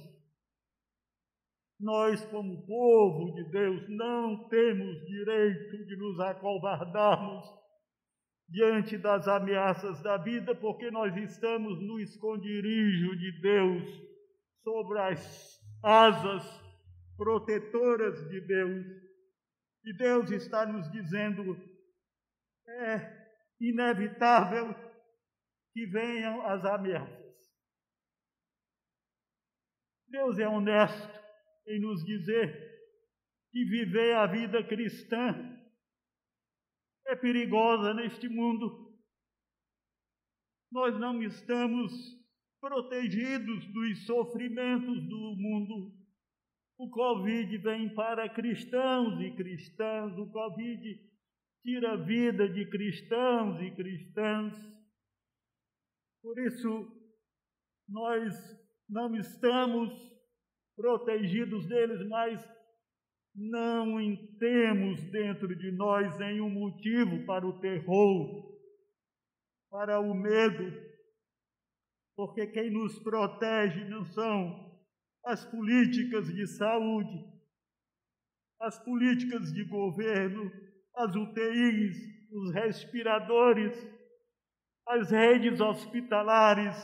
nós, 1.81 2.23
como 2.27 2.67
povo 2.67 3.33
de 3.35 3.51
Deus, 3.51 3.89
não 3.89 4.47
temos 4.51 5.01
direito 5.07 5.87
de 5.87 5.97
nos 5.97 6.21
acovardarmos 6.21 7.51
diante 8.47 8.99
das 8.99 9.27
ameaças 9.27 10.03
da 10.03 10.19
vida, 10.19 10.55
porque 10.55 10.91
nós 10.91 11.17
estamos 11.17 11.81
no 11.81 11.99
esconderijo 11.99 13.17
de 13.17 13.41
Deus, 13.41 14.03
sobre 14.63 14.99
as 14.99 15.59
asas 15.83 16.62
protetoras 17.17 18.29
de 18.29 18.41
Deus. 18.41 18.87
E 19.85 19.97
Deus 19.97 20.31
está 20.31 20.67
nos 20.67 20.91
dizendo: 20.91 21.57
é 22.67 23.23
inevitável 23.61 24.75
que 25.73 25.87
venham 25.87 26.47
as 26.47 26.65
ameaças. 26.65 27.23
Deus 30.09 30.39
é 30.39 30.47
honesto 30.47 31.21
em 31.67 31.81
nos 31.81 32.05
dizer 32.05 32.73
que 33.51 33.65
viver 33.65 34.15
a 34.17 34.27
vida 34.27 34.63
cristã 34.67 35.59
é 37.07 37.17
perigosa 37.17 37.95
neste 37.95 38.29
mundo. 38.29 38.93
Nós 40.71 40.99
não 40.99 41.23
estamos 41.23 41.93
protegidos 42.61 43.67
dos 43.73 44.07
sofrimentos 44.07 45.03
do 45.09 45.35
mundo. 45.37 46.02
O 46.79 46.91
Covid 46.91 47.57
vem 47.59 47.95
para 47.95 48.29
cristãos 48.29 49.21
e 49.21 49.31
cristãs, 49.37 50.17
o 50.19 50.31
Covid 50.31 51.01
tira 51.63 51.93
a 51.93 51.97
vida 51.97 52.49
de 52.49 52.69
cristãos 52.69 53.61
e 53.63 53.71
cristãs. 53.71 54.55
Por 56.23 56.39
isso, 56.39 56.89
nós 57.89 58.35
não 58.89 59.15
estamos 59.17 59.91
protegidos 60.77 61.67
deles, 61.69 62.07
mas 62.09 62.43
não 63.35 63.97
temos 64.39 65.03
dentro 65.11 65.57
de 65.57 65.71
nós 65.73 66.19
nenhum 66.19 66.51
motivo 66.51 67.25
para 67.25 67.47
o 67.47 67.61
terror 67.61 68.53
para 69.73 69.99
o 69.99 70.13
medo, 70.13 70.71
porque 72.15 72.47
quem 72.49 72.71
nos 72.71 72.99
protege 72.99 73.89
não 73.89 74.05
são 74.05 74.72
as 75.25 75.45
políticas 75.47 76.27
de 76.33 76.47
saúde, 76.47 77.25
as 78.61 78.79
políticas 78.79 79.53
de 79.53 79.65
governo, 79.65 80.51
as 80.95 81.15
UTIs, 81.15 81.97
os 82.31 82.53
respiradores, 82.55 83.75
as 84.87 85.11
redes 85.11 85.61
hospitalares, 85.61 86.77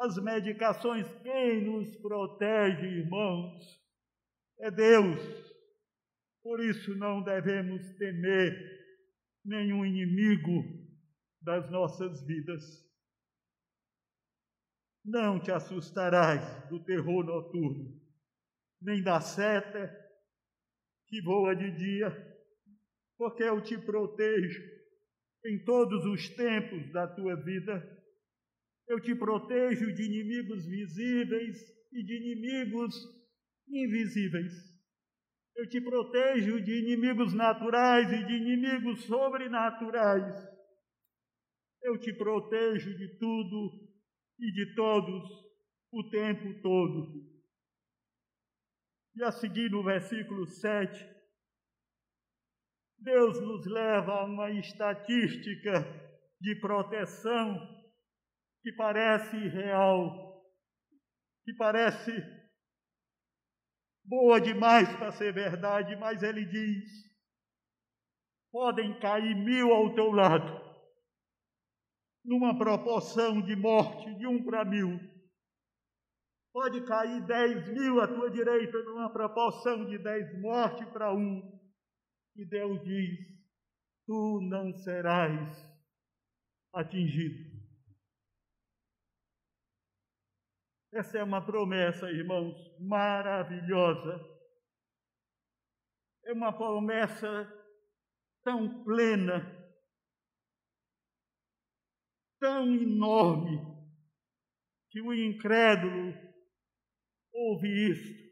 as 0.00 0.16
medicações. 0.22 1.06
Quem 1.22 1.64
nos 1.64 1.96
protege, 1.96 2.86
irmãos, 2.86 3.78
é 4.60 4.70
Deus. 4.70 5.20
Por 6.42 6.60
isso 6.60 6.94
não 6.96 7.22
devemos 7.22 7.82
temer 7.96 8.78
nenhum 9.44 9.84
inimigo 9.84 10.64
das 11.42 11.70
nossas 11.70 12.24
vidas. 12.26 12.87
Não 15.08 15.40
te 15.40 15.50
assustarás 15.50 16.68
do 16.68 16.84
terror 16.84 17.24
noturno, 17.24 17.98
nem 18.78 19.02
da 19.02 19.22
seta 19.22 19.90
que 21.06 21.22
voa 21.22 21.56
de 21.56 21.70
dia, 21.70 22.10
porque 23.16 23.42
eu 23.42 23.62
te 23.62 23.78
protejo 23.78 24.62
em 25.46 25.64
todos 25.64 26.04
os 26.04 26.28
tempos 26.28 26.92
da 26.92 27.08
tua 27.08 27.42
vida. 27.42 27.82
Eu 28.86 29.00
te 29.00 29.14
protejo 29.14 29.94
de 29.94 30.02
inimigos 30.02 30.66
visíveis 30.66 31.56
e 31.90 32.02
de 32.04 32.14
inimigos 32.14 32.94
invisíveis. 33.66 34.52
Eu 35.56 35.66
te 35.70 35.80
protejo 35.80 36.62
de 36.62 36.80
inimigos 36.80 37.32
naturais 37.32 38.12
e 38.12 38.26
de 38.26 38.34
inimigos 38.34 39.04
sobrenaturais. 39.04 40.34
Eu 41.82 41.98
te 41.98 42.12
protejo 42.12 42.94
de 42.94 43.16
tudo 43.18 43.87
e 44.38 44.52
de 44.52 44.74
todos 44.74 45.28
o 45.90 46.08
tempo 46.10 46.60
todo. 46.62 47.26
E 49.14 49.22
a 49.24 49.32
seguir 49.32 49.70
no 49.70 49.82
versículo 49.82 50.46
7, 50.46 51.18
Deus 52.98 53.40
nos 53.40 53.66
leva 53.66 54.12
a 54.12 54.24
uma 54.24 54.50
estatística 54.50 55.84
de 56.40 56.54
proteção 56.60 57.58
que 58.62 58.72
parece 58.72 59.36
real, 59.48 60.44
que 61.44 61.52
parece 61.54 62.12
boa 64.04 64.40
demais 64.40 64.88
para 64.96 65.12
ser 65.12 65.32
verdade, 65.32 65.96
mas 65.96 66.22
ele 66.22 66.44
diz: 66.44 67.08
podem 68.50 68.98
cair 68.98 69.34
mil 69.36 69.72
ao 69.72 69.94
teu 69.94 70.10
lado, 70.10 70.67
numa 72.28 72.56
proporção 72.56 73.40
de 73.40 73.56
morte 73.56 74.14
de 74.16 74.26
um 74.26 74.44
para 74.44 74.62
mil. 74.62 75.00
Pode 76.52 76.84
cair 76.84 77.24
dez 77.26 77.66
mil 77.68 78.00
à 78.02 78.06
tua 78.06 78.30
direita, 78.30 78.82
numa 78.82 79.10
proporção 79.10 79.86
de 79.86 79.96
dez 79.96 80.38
mortes 80.38 80.86
para 80.90 81.10
um. 81.10 81.40
E 82.36 82.44
Deus 82.44 82.84
diz: 82.84 83.18
Tu 84.06 84.40
não 84.42 84.74
serás 84.74 85.66
atingido. 86.74 87.56
Essa 90.92 91.18
é 91.18 91.24
uma 91.24 91.44
promessa, 91.44 92.10
irmãos, 92.10 92.54
maravilhosa. 92.78 94.20
É 96.26 96.32
uma 96.32 96.52
promessa 96.52 97.50
tão 98.44 98.84
plena, 98.84 99.57
tão 102.38 102.72
enorme, 102.74 103.58
que 104.90 105.00
o 105.02 105.12
incrédulo 105.12 106.14
ouve 107.32 107.68
isto 107.90 108.28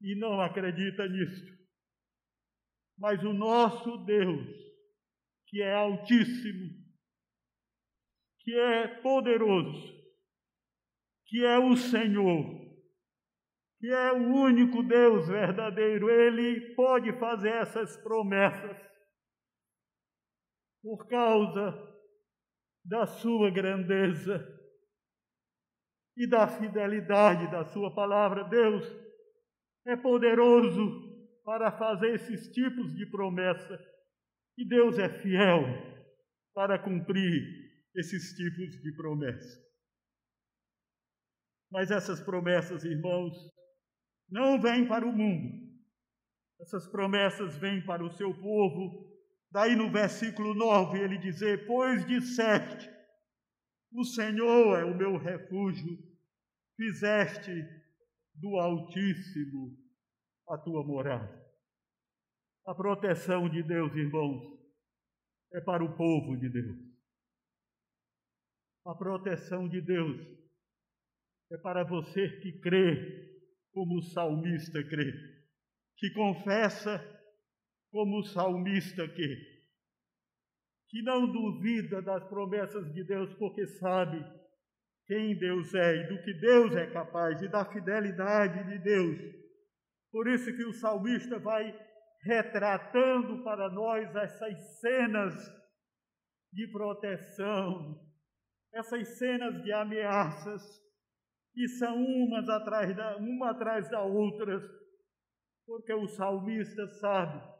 e 0.00 0.14
não 0.16 0.40
acredita 0.40 1.06
nisto. 1.08 1.52
Mas 2.98 3.22
o 3.22 3.32
nosso 3.32 3.98
Deus, 4.04 4.48
que 5.48 5.60
é 5.62 5.74
altíssimo, 5.74 6.82
que 8.40 8.54
é 8.54 8.88
poderoso, 9.00 9.92
que 11.26 11.44
é 11.44 11.58
o 11.58 11.76
Senhor, 11.76 12.62
que 13.78 13.88
é 13.88 14.12
o 14.12 14.34
único 14.34 14.82
Deus 14.82 15.28
verdadeiro, 15.28 16.08
Ele 16.10 16.74
pode 16.74 17.12
fazer 17.18 17.50
essas 17.50 17.96
promessas 18.02 18.76
por 20.82 21.06
causa 21.06 21.91
da 22.84 23.06
sua 23.06 23.50
grandeza 23.50 24.44
e 26.16 26.26
da 26.26 26.46
fidelidade 26.46 27.50
da 27.50 27.64
sua 27.64 27.94
palavra. 27.94 28.44
Deus 28.44 28.84
é 29.86 29.96
poderoso 29.96 31.10
para 31.44 31.72
fazer 31.72 32.14
esses 32.14 32.52
tipos 32.52 32.94
de 32.94 33.06
promessa 33.06 33.78
e 34.56 34.66
Deus 34.66 34.98
é 34.98 35.08
fiel 35.08 35.64
para 36.54 36.78
cumprir 36.78 37.42
esses 37.94 38.34
tipos 38.36 38.80
de 38.82 38.92
promessa. 38.96 39.60
Mas 41.70 41.90
essas 41.90 42.20
promessas, 42.20 42.84
irmãos, 42.84 43.34
não 44.28 44.60
vêm 44.60 44.86
para 44.86 45.06
o 45.06 45.12
mundo. 45.12 45.62
Essas 46.60 46.86
promessas 46.86 47.56
vêm 47.56 47.84
para 47.84 48.04
o 48.04 48.10
seu 48.10 48.32
povo. 48.34 49.11
Daí 49.52 49.76
no 49.76 49.92
versículo 49.92 50.54
9 50.54 50.98
ele 50.98 51.18
dizer: 51.18 51.66
Pois 51.66 52.06
disseste, 52.06 52.90
o 53.92 54.02
Senhor 54.02 54.78
é 54.78 54.84
o 54.84 54.96
meu 54.96 55.18
refúgio, 55.18 55.98
fizeste 56.74 57.52
do 58.34 58.56
Altíssimo 58.56 59.76
a 60.48 60.56
tua 60.56 60.82
morada. 60.82 61.42
A 62.66 62.74
proteção 62.74 63.46
de 63.46 63.62
Deus, 63.62 63.94
irmãos, 63.94 64.58
é 65.52 65.60
para 65.60 65.84
o 65.84 65.94
povo 65.96 66.34
de 66.38 66.48
Deus. 66.48 66.78
A 68.86 68.94
proteção 68.94 69.68
de 69.68 69.82
Deus 69.82 70.18
é 71.50 71.58
para 71.58 71.84
você 71.84 72.40
que 72.40 72.58
crê 72.58 73.30
como 73.70 73.98
o 73.98 74.02
salmista 74.02 74.82
crê, 74.82 75.12
que 75.98 76.10
confessa 76.14 76.98
como 77.92 78.20
o 78.20 78.24
salmista 78.24 79.06
crê, 79.06 79.36
que 80.88 81.02
não 81.02 81.30
duvida 81.30 82.00
das 82.00 82.24
promessas 82.24 82.90
de 82.92 83.04
Deus, 83.04 83.32
porque 83.34 83.66
sabe 83.66 84.24
quem 85.06 85.38
Deus 85.38 85.74
é 85.74 85.96
e 85.96 86.08
do 86.08 86.22
que 86.22 86.32
Deus 86.32 86.74
é 86.74 86.86
capaz 86.90 87.40
e 87.42 87.48
da 87.48 87.66
fidelidade 87.66 88.64
de 88.64 88.78
Deus. 88.78 89.18
Por 90.10 90.26
isso 90.26 90.56
que 90.56 90.64
o 90.64 90.72
salmista 90.72 91.38
vai 91.38 91.78
retratando 92.22 93.44
para 93.44 93.68
nós 93.70 94.14
essas 94.16 94.80
cenas 94.80 95.34
de 96.50 96.66
proteção, 96.68 98.00
essas 98.72 99.18
cenas 99.18 99.62
de 99.62 99.72
ameaças, 99.72 100.62
e 101.54 101.68
são 101.68 102.02
umas 102.02 102.48
atrás 102.48 102.96
da, 102.96 103.18
uma 103.18 103.50
atrás 103.50 103.90
da 103.90 104.02
outra, 104.02 104.62
porque 105.66 105.92
o 105.92 106.08
salmista 106.08 106.86
sabe 107.00 107.52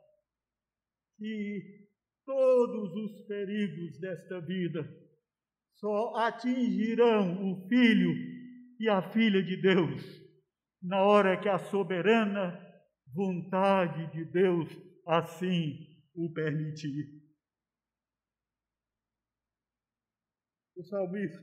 que 1.22 1.88
todos 2.24 2.94
os 2.96 3.26
perigos 3.26 3.98
desta 4.00 4.40
vida 4.40 4.82
só 5.74 6.16
atingirão 6.16 7.52
o 7.52 7.68
filho 7.68 8.12
e 8.80 8.88
a 8.88 9.02
filha 9.12 9.42
de 9.42 9.56
Deus 9.56 10.02
na 10.82 11.04
hora 11.04 11.40
que 11.40 11.48
a 11.48 11.58
soberana 11.58 12.58
vontade 13.14 14.10
de 14.12 14.24
Deus 14.24 14.68
assim 15.06 15.78
o 16.14 16.32
permitir. 16.32 17.22
O 20.76 20.82
salmista 20.82 21.40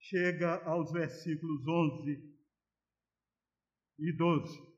chega 0.00 0.64
aos 0.64 0.90
versículos 0.90 1.66
11 1.66 2.32
e 4.00 4.12
12. 4.16 4.71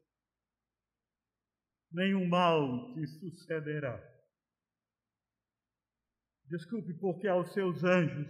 Nenhum 1.94 2.26
mal 2.26 2.92
te 2.92 3.06
sucederá. 3.06 4.02
Desculpe, 6.46 6.92
porque 6.94 7.28
aos 7.28 7.52
seus 7.52 7.84
anjos 7.84 8.28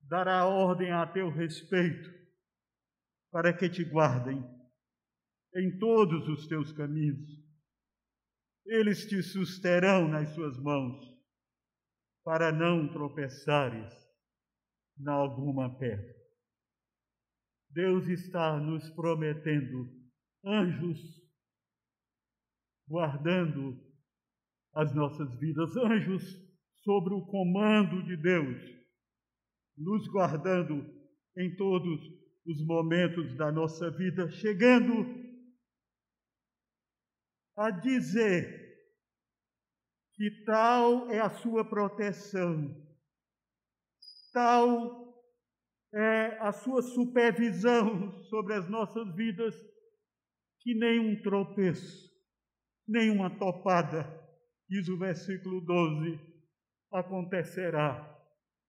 dará 0.00 0.44
ordem 0.44 0.90
a 0.90 1.06
teu 1.06 1.30
respeito, 1.30 2.10
para 3.30 3.56
que 3.56 3.70
te 3.70 3.84
guardem 3.84 4.42
em 5.54 5.78
todos 5.78 6.28
os 6.28 6.48
teus 6.48 6.72
caminhos. 6.72 7.30
Eles 8.66 9.06
te 9.06 9.22
susterão 9.22 10.08
nas 10.08 10.28
suas 10.34 10.58
mãos, 10.58 11.00
para 12.24 12.50
não 12.50 12.92
tropeçares 12.92 13.94
em 14.98 15.08
alguma 15.08 15.78
pedra. 15.78 16.12
Deus 17.70 18.08
está 18.08 18.58
nos 18.58 18.90
prometendo 18.90 19.88
anjos 20.44 21.21
guardando 22.92 23.82
as 24.74 24.94
nossas 24.94 25.34
vidas, 25.40 25.74
anjos 25.78 26.22
sobre 26.84 27.14
o 27.14 27.24
comando 27.24 28.02
de 28.04 28.18
Deus, 28.18 28.62
nos 29.78 30.06
guardando 30.08 30.84
em 31.38 31.56
todos 31.56 31.98
os 32.44 32.62
momentos 32.66 33.34
da 33.34 33.50
nossa 33.50 33.90
vida, 33.90 34.30
chegando 34.32 35.06
a 37.56 37.70
dizer 37.70 38.60
que 40.14 40.44
tal 40.44 41.10
é 41.10 41.18
a 41.18 41.30
sua 41.30 41.64
proteção, 41.64 42.76
tal 44.34 45.16
é 45.94 46.38
a 46.40 46.52
sua 46.52 46.82
supervisão 46.82 48.22
sobre 48.24 48.52
as 48.52 48.68
nossas 48.68 49.14
vidas, 49.14 49.54
que 50.60 50.74
nenhum 50.74 51.22
tropeço, 51.22 52.11
nenhuma 52.86 53.30
topada, 53.38 54.04
diz 54.68 54.88
o 54.88 54.98
versículo 54.98 55.60
12, 55.60 56.18
acontecerá 56.92 58.08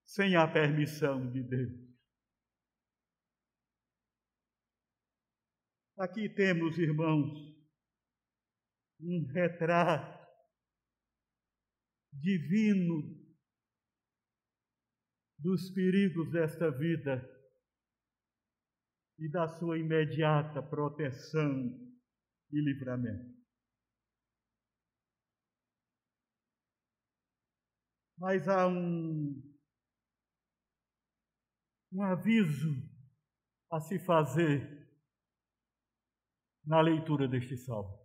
sem 0.05 0.35
a 0.35 0.47
permissão 0.47 1.31
de 1.31 1.43
Deus. 1.43 1.83
Aqui 5.97 6.27
temos, 6.27 6.77
irmãos, 6.77 7.53
um 8.99 9.25
retrato 9.31 10.23
divino 12.11 13.21
dos 15.37 15.69
perigos 15.71 16.31
desta 16.31 16.71
vida 16.71 17.29
e 19.19 19.29
da 19.29 19.47
sua 19.47 19.77
imediata 19.77 20.61
proteção 20.61 21.51
e 22.51 22.61
livramento. 22.61 23.42
Mas 28.23 28.47
há 28.47 28.65
um, 28.69 29.33
um 31.91 32.03
aviso 32.03 32.71
a 33.69 33.81
se 33.81 33.99
fazer 33.99 34.87
na 36.65 36.79
leitura 36.79 37.27
deste 37.27 37.57
salmo. 37.57 37.99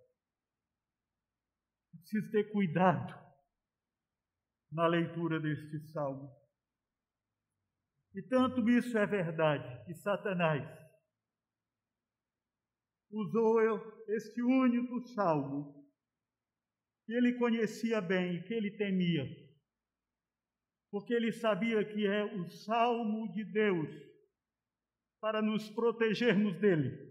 Preciso 1.92 2.32
ter 2.32 2.50
cuidado 2.50 3.14
na 4.72 4.88
leitura 4.88 5.38
deste 5.38 5.78
salmo. 5.92 6.36
E 8.12 8.20
tanto 8.22 8.68
isso 8.68 8.98
é 8.98 9.06
verdade 9.06 9.84
que 9.84 9.94
Satanás 9.94 10.68
usou 13.08 13.60
este 14.08 14.42
único 14.42 15.00
salmo 15.14 15.88
que 17.06 17.12
ele 17.12 17.38
conhecia 17.38 18.00
bem 18.00 18.34
e 18.34 18.42
que 18.42 18.52
ele 18.52 18.76
temia, 18.76 19.47
porque 20.90 21.12
ele 21.12 21.32
sabia 21.32 21.84
que 21.84 22.06
é 22.06 22.24
o 22.24 22.48
salmo 22.48 23.30
de 23.32 23.44
Deus 23.44 23.88
para 25.20 25.42
nos 25.42 25.68
protegermos 25.70 26.58
dele 26.58 27.08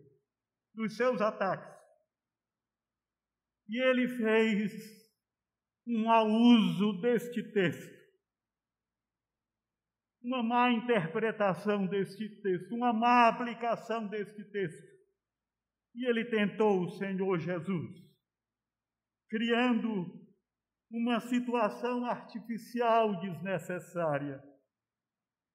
dos 0.73 0.95
seus 0.95 1.21
ataques. 1.21 1.75
E 3.69 3.81
ele 3.81 4.07
fez 4.07 4.71
um 5.85 6.05
mau 6.05 6.27
uso 6.27 7.01
deste 7.01 7.43
texto, 7.51 7.97
uma 10.21 10.41
má 10.41 10.71
interpretação 10.71 11.85
deste 11.85 12.29
texto, 12.41 12.75
uma 12.75 12.93
má 12.93 13.27
aplicação 13.27 14.07
deste 14.07 14.43
texto. 14.51 14.97
E 15.95 16.07
ele 16.07 16.25
tentou 16.25 16.83
o 16.83 16.91
Senhor 16.91 17.39
Jesus, 17.39 17.91
criando 19.29 20.26
uma 20.97 21.19
situação 21.19 22.05
artificial 22.05 23.19
desnecessária, 23.19 24.43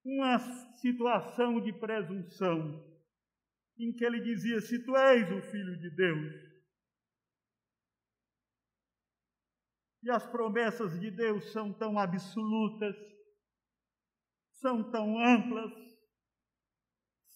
uma 0.05 0.39
situação 0.77 1.61
de 1.61 1.73
presunção 1.73 2.81
em 3.79 3.93
que 3.93 4.05
ele 4.05 4.21
dizia: 4.21 4.61
Se 4.61 4.85
tu 4.85 4.97
és 4.97 5.31
o 5.33 5.43
filho 5.51 5.77
de 5.79 5.91
Deus. 5.91 6.53
E 10.05 10.11
as 10.11 10.27
promessas 10.27 10.99
de 10.99 11.11
Deus 11.11 11.53
são 11.53 11.73
tão 11.73 11.97
absolutas, 11.97 12.97
são 14.55 14.91
tão 14.91 15.19
amplas, 15.19 15.73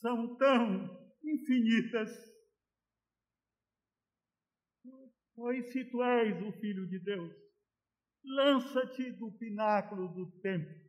são 0.00 0.36
tão 0.36 1.08
infinitas. 1.24 2.10
Pois 5.34 5.70
se 5.70 5.84
tu 5.84 6.02
és 6.02 6.42
o 6.42 6.52
filho 6.58 6.88
de 6.88 6.98
Deus, 6.98 7.45
lança-te 8.26 9.12
do 9.12 9.30
pináculo 9.32 10.08
do 10.08 10.30
templo. 10.40 10.86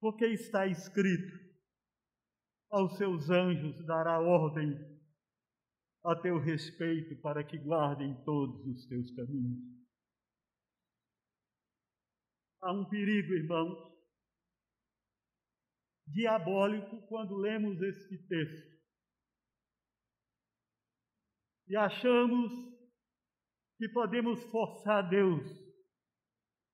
Porque 0.00 0.26
está 0.26 0.66
escrito: 0.66 1.32
aos 2.70 2.96
seus 2.96 3.30
anjos 3.30 3.86
dará 3.86 4.20
ordem 4.20 4.72
a 6.04 6.14
teu 6.14 6.38
respeito 6.38 7.16
para 7.22 7.42
que 7.42 7.56
guardem 7.56 8.14
todos 8.24 8.66
os 8.66 8.86
teus 8.86 9.10
caminhos. 9.12 9.62
Há 12.60 12.72
um 12.72 12.88
perigo, 12.88 13.32
irmãos, 13.32 13.94
diabólico 16.06 17.00
quando 17.08 17.36
lemos 17.36 17.80
este 17.80 18.18
texto 18.26 18.74
e 21.66 21.76
achamos 21.76 22.73
que 23.84 23.88
podemos 23.90 24.42
forçar 24.44 25.06
Deus 25.10 25.46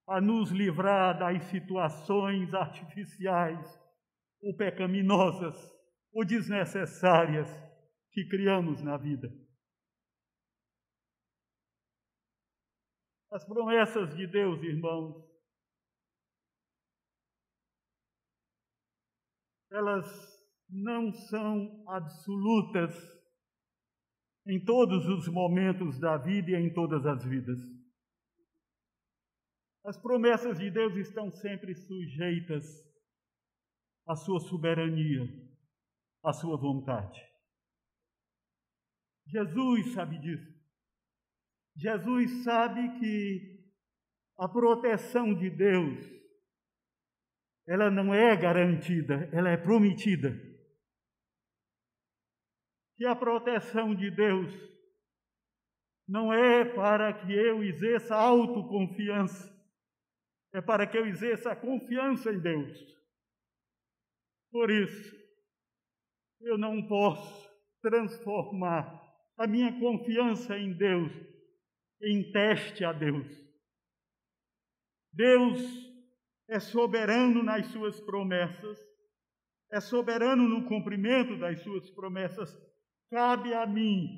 a 0.07 0.21
nos 0.21 0.53
livrar 0.53 1.19
das 1.19 1.43
situações 1.47 2.55
artificiais 2.55 3.69
ou 4.41 4.57
pecaminosas 4.57 5.57
ou 6.13 6.25
desnecessárias 6.25 7.49
que 8.13 8.29
criamos 8.29 8.81
na 8.81 8.97
vida. 8.97 9.29
As 13.33 13.45
promessas 13.45 14.15
de 14.15 14.29
Deus, 14.29 14.63
irmãos, 14.63 15.29
elas 19.73 20.07
não 20.69 21.13
são 21.13 21.85
absolutas 21.89 23.20
em 24.47 24.63
todos 24.65 25.07
os 25.07 25.29
momentos 25.29 25.99
da 25.99 26.17
vida 26.17 26.51
e 26.51 26.55
em 26.55 26.73
todas 26.73 27.07
as 27.07 27.25
vidas. 27.25 27.59
As 29.85 29.97
promessas 29.97 30.59
de 30.59 30.71
Deus 30.71 30.95
estão 30.97 31.31
sempre 31.31 31.75
sujeitas 31.75 32.65
à 34.07 34.15
sua 34.15 34.41
soberania 34.41 35.27
a 36.23 36.33
sua 36.33 36.57
vontade. 36.57 37.21
Jesus 39.27 39.93
sabe 39.95 40.19
disso. 40.19 40.61
Jesus 41.77 42.45
sabe 42.45 42.99
que 42.99 43.61
a 44.39 44.49
proteção 44.49 45.35
de 45.35 45.49
Deus 45.49 46.21
ela 47.67 47.91
não 47.91 48.13
é 48.13 48.37
garantida, 48.37 49.29
ela 49.33 49.51
é 49.51 49.57
prometida. 49.57 50.50
Que 53.01 53.07
a 53.07 53.17
proteção 53.17 53.95
de 53.95 54.11
Deus 54.11 54.53
não 56.07 56.31
é 56.31 56.67
para 56.67 57.11
que 57.15 57.33
eu 57.33 57.63
exerça 57.65 58.15
autoconfiança, 58.15 59.51
é 60.53 60.61
para 60.61 60.87
que 60.87 60.99
eu 60.99 61.07
exerça 61.07 61.57
confiança 61.57 62.31
em 62.31 62.39
Deus. 62.39 62.79
Por 64.53 64.71
isso, 64.71 65.17
eu 66.43 66.59
não 66.59 66.87
posso 66.87 67.51
transformar 67.81 69.03
a 69.39 69.47
minha 69.47 69.81
confiança 69.81 70.59
em 70.59 70.75
Deus 70.75 71.11
em 72.03 72.31
teste 72.31 72.85
a 72.85 72.93
Deus. 72.93 73.27
Deus 75.11 75.59
é 76.51 76.61
soberano 76.61 77.43
nas 77.43 77.65
suas 77.69 77.99
promessas, 77.99 78.79
é 79.73 79.81
soberano 79.81 80.47
no 80.47 80.69
cumprimento 80.69 81.39
das 81.39 81.63
suas 81.63 81.89
promessas. 81.93 82.70
Cabe 83.11 83.53
a 83.55 83.67
mim 83.67 84.09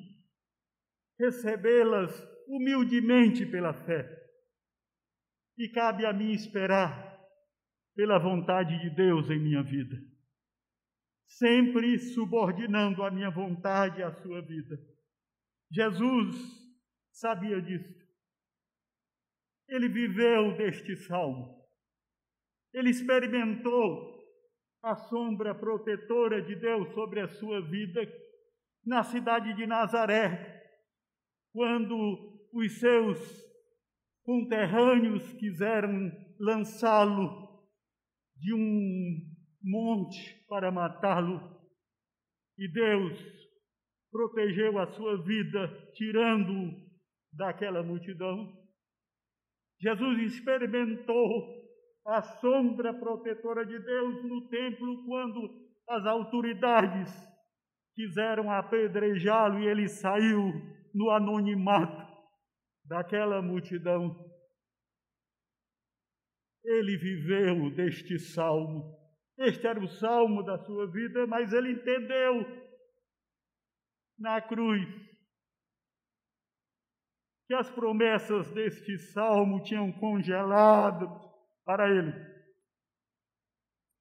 recebê-las 1.19 2.13
humildemente 2.47 3.47
pela 3.47 3.73
fé. 3.73 4.21
E 5.59 5.69
cabe 5.69 6.07
a 6.07 6.13
mim 6.13 6.33
esperar 6.33 7.19
pela 7.95 8.19
vontade 8.19 8.79
de 8.81 8.91
Deus 8.91 9.29
em 9.31 9.39
minha 9.39 9.63
vida 9.63 10.13
sempre 11.39 11.99
subordinando 11.99 13.03
a 13.03 13.11
minha 13.11 13.31
vontade 13.31 14.03
à 14.03 14.13
sua 14.13 14.43
vida. 14.43 14.79
Jesus 15.71 16.37
sabia 17.11 17.61
disso. 17.61 18.03
Ele 19.69 19.89
viveu 19.89 20.57
deste 20.57 20.97
salmo. 20.97 21.63
Ele 22.73 22.91
experimentou 22.91 24.13
a 24.83 24.95
sombra 24.95 25.55
protetora 25.55 26.43
de 26.43 26.55
Deus 26.57 26.93
sobre 26.93 27.21
a 27.21 27.29
sua 27.29 27.61
vida 27.63 28.05
na 28.85 29.03
cidade 29.03 29.55
de 29.55 29.66
Nazaré, 29.66 30.62
quando 31.53 31.95
os 32.53 32.79
seus 32.79 33.18
conterrâneos 34.25 35.33
quiseram 35.35 36.11
lançá-lo 36.38 37.66
de 38.37 38.55
um 38.55 39.33
monte 39.62 40.45
para 40.49 40.71
matá-lo. 40.71 41.61
E 42.59 42.68
Deus 42.71 43.18
protegeu 44.11 44.79
a 44.79 44.87
sua 44.88 45.23
vida, 45.23 45.90
tirando-o 45.95 46.92
daquela 47.33 47.83
multidão. 47.83 48.53
Jesus 49.81 50.35
experimentou 50.35 51.62
a 52.07 52.21
sombra 52.23 52.92
protetora 52.92 53.64
de 53.64 53.79
Deus 53.79 54.25
no 54.25 54.49
templo 54.49 55.05
quando 55.07 55.62
as 55.88 56.05
autoridades 56.05 57.32
quiseram 57.95 58.51
apedrejá-lo 58.51 59.61
e 59.61 59.67
ele 59.67 59.89
saiu 59.89 60.53
no 60.95 61.11
anonimato 61.11 62.11
daquela 62.85 63.41
multidão. 63.41 64.15
Ele 66.65 66.97
viveu 66.97 67.75
deste 67.75 68.19
salmo. 68.19 68.99
Este 69.39 69.67
era 69.67 69.81
o 69.81 69.89
salmo 69.89 70.43
da 70.43 70.59
sua 70.59 70.91
vida, 70.91 71.27
mas 71.27 71.53
ele 71.53 71.73
entendeu 71.73 72.45
na 74.19 74.41
cruz 74.41 74.87
que 77.47 77.55
as 77.55 77.71
promessas 77.71 78.51
deste 78.53 78.97
salmo 78.99 79.63
tinham 79.63 79.91
congelado 79.93 81.09
para 81.65 81.89
ele. 81.91 82.13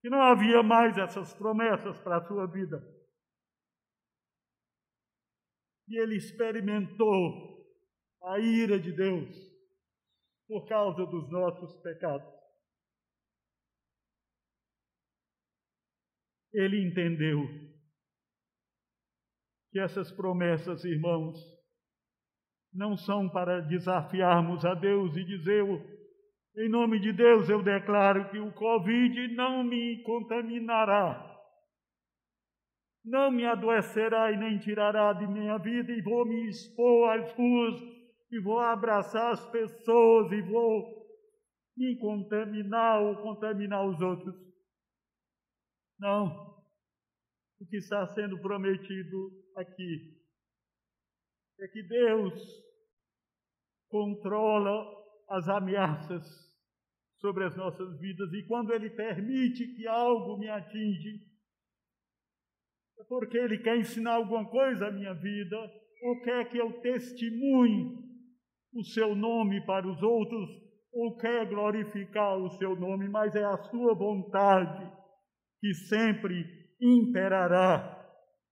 Que 0.01 0.09
não 0.09 0.21
havia 0.21 0.61
mais 0.63 0.97
essas 0.97 1.33
promessas 1.33 1.99
para 1.99 2.17
a 2.17 2.27
sua 2.27 2.45
vida. 2.47 2.77
E 5.91 5.97
ele 5.97 6.15
experimentou 6.15 7.67
a 8.23 8.39
ira 8.39 8.79
de 8.79 8.93
Deus 8.93 9.29
por 10.47 10.65
causa 10.65 11.05
dos 11.05 11.29
nossos 11.29 11.75
pecados. 11.81 12.31
Ele 16.53 16.81
entendeu 16.81 17.45
que 19.71 19.79
essas 19.79 20.09
promessas, 20.13 20.85
irmãos, 20.85 21.37
não 22.73 22.95
são 22.95 23.29
para 23.29 23.59
desafiarmos 23.59 24.63
a 24.63 24.73
Deus 24.73 25.17
e 25.17 25.25
dizer, 25.25 25.65
em 26.55 26.69
nome 26.69 27.01
de 27.01 27.11
Deus, 27.11 27.49
eu 27.49 27.61
declaro 27.61 28.29
que 28.29 28.39
o 28.39 28.53
Covid 28.53 29.35
não 29.35 29.61
me 29.61 30.01
contaminará, 30.03 31.30
não 33.03 33.31
me 33.31 33.45
adoecerá 33.45 34.31
e 34.31 34.37
nem 34.37 34.59
tirará 34.59 35.13
de 35.13 35.27
minha 35.27 35.57
vida, 35.57 35.91
e 35.91 36.01
vou 36.01 36.25
me 36.25 36.49
expor 36.49 37.09
às 37.11 37.31
ruas, 37.33 37.81
e 38.31 38.39
vou 38.39 38.59
abraçar 38.59 39.31
as 39.31 39.45
pessoas, 39.49 40.31
e 40.31 40.41
vou 40.41 41.01
me 41.75 41.97
contaminar 41.97 43.01
ou 43.01 43.15
contaminar 43.17 43.87
os 43.87 43.99
outros. 44.01 44.35
Não. 45.99 46.51
O 47.59 47.65
que 47.65 47.77
está 47.77 48.05
sendo 48.07 48.39
prometido 48.39 49.31
aqui 49.55 50.19
é 51.59 51.67
que 51.67 51.83
Deus 51.83 52.33
controla 53.87 54.83
as 55.29 55.47
ameaças 55.47 56.25
sobre 57.17 57.45
as 57.45 57.55
nossas 57.55 57.99
vidas 57.99 58.33
e 58.33 58.47
quando 58.47 58.73
Ele 58.73 58.89
permite 58.89 59.75
que 59.75 59.87
algo 59.87 60.37
me 60.37 60.49
atinge, 60.49 61.30
porque 63.07 63.37
Ele 63.37 63.57
quer 63.59 63.77
ensinar 63.77 64.15
alguma 64.15 64.49
coisa 64.49 64.87
à 64.87 64.91
minha 64.91 65.13
vida 65.13 65.57
ou 66.03 66.21
quer 66.21 66.49
que 66.49 66.57
eu 66.57 66.81
testemunhe 66.81 67.97
o 68.73 68.83
Seu 68.83 69.15
nome 69.15 69.65
para 69.65 69.87
os 69.87 70.01
outros 70.01 70.49
ou 70.91 71.17
quer 71.17 71.47
glorificar 71.47 72.37
o 72.37 72.49
Seu 72.57 72.75
nome, 72.75 73.07
mas 73.07 73.35
é 73.35 73.43
a 73.43 73.57
Sua 73.57 73.93
vontade 73.93 74.91
que 75.59 75.73
sempre 75.73 76.45
imperará 76.81 77.97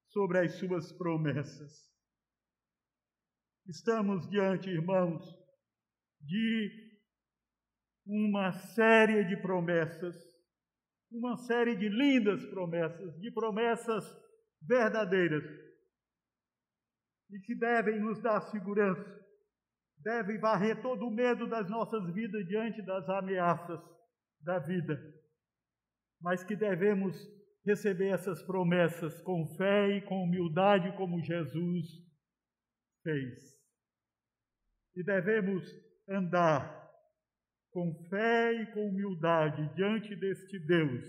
sobre 0.09 0.39
as 0.39 0.53
Suas 0.53 0.91
promessas. 0.93 1.89
Estamos 3.67 4.27
diante, 4.29 4.69
irmãos, 4.69 5.23
de 6.21 6.89
uma 8.05 8.51
série 8.51 9.23
de 9.25 9.37
promessas, 9.37 10.15
uma 11.11 11.37
série 11.37 11.75
de 11.75 11.87
lindas 11.87 12.43
promessas, 12.47 13.19
de 13.19 13.31
promessas 13.31 14.03
verdadeiras, 14.61 15.43
e 17.31 17.39
que 17.41 17.55
devem 17.55 17.99
nos 17.99 18.21
dar 18.21 18.41
segurança, 18.41 19.19
devem 19.97 20.39
varrer 20.39 20.81
todo 20.81 21.05
o 21.05 21.11
medo 21.11 21.47
das 21.47 21.69
nossas 21.69 22.13
vidas 22.13 22.45
diante 22.47 22.81
das 22.81 23.07
ameaças 23.09 23.79
da 24.41 24.57
vida, 24.59 24.97
mas 26.21 26.43
que 26.43 26.55
devemos 26.55 27.15
receber 27.65 28.09
essas 28.09 28.41
promessas 28.43 29.21
com 29.21 29.45
fé 29.57 29.97
e 29.97 30.01
com 30.01 30.23
humildade, 30.23 30.95
como 30.97 31.21
Jesus 31.21 31.85
fez. 33.03 33.59
E 34.95 35.03
devemos 35.03 35.63
andar 36.07 36.79
com 37.71 37.93
fé 38.09 38.53
e 38.53 38.73
com 38.73 38.89
humildade 38.89 39.73
diante 39.75 40.15
deste 40.15 40.57
Deus 40.59 41.05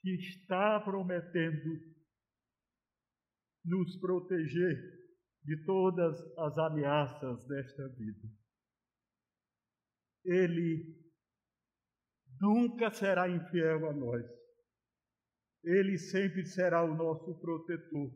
que 0.00 0.14
está 0.14 0.80
prometendo 0.80 1.93
nos 3.64 3.96
proteger 3.98 4.76
de 5.44 5.64
todas 5.64 6.20
as 6.38 6.58
ameaças 6.58 7.46
desta 7.46 7.88
vida. 7.88 8.28
Ele 10.24 10.96
nunca 12.40 12.90
será 12.90 13.28
infiel 13.28 13.88
a 13.88 13.92
nós. 13.92 14.26
Ele 15.62 15.98
sempre 15.98 16.44
será 16.44 16.84
o 16.84 16.94
nosso 16.94 17.38
protetor. 17.40 18.12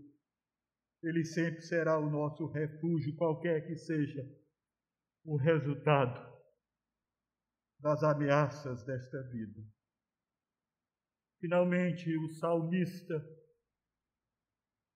Ele 1.03 1.25
sempre 1.25 1.61
será 1.63 1.99
o 1.99 2.11
nosso 2.11 2.47
refúgio, 2.47 3.17
qualquer 3.17 3.67
que 3.67 3.77
seja 3.77 4.23
o 5.25 5.37
resultado 5.37 6.29
das 7.81 8.03
ameaças 8.03 8.85
desta 8.85 9.23
vida. 9.31 9.63
Finalmente, 11.41 12.17
o 12.17 12.29
salmista 12.35 13.15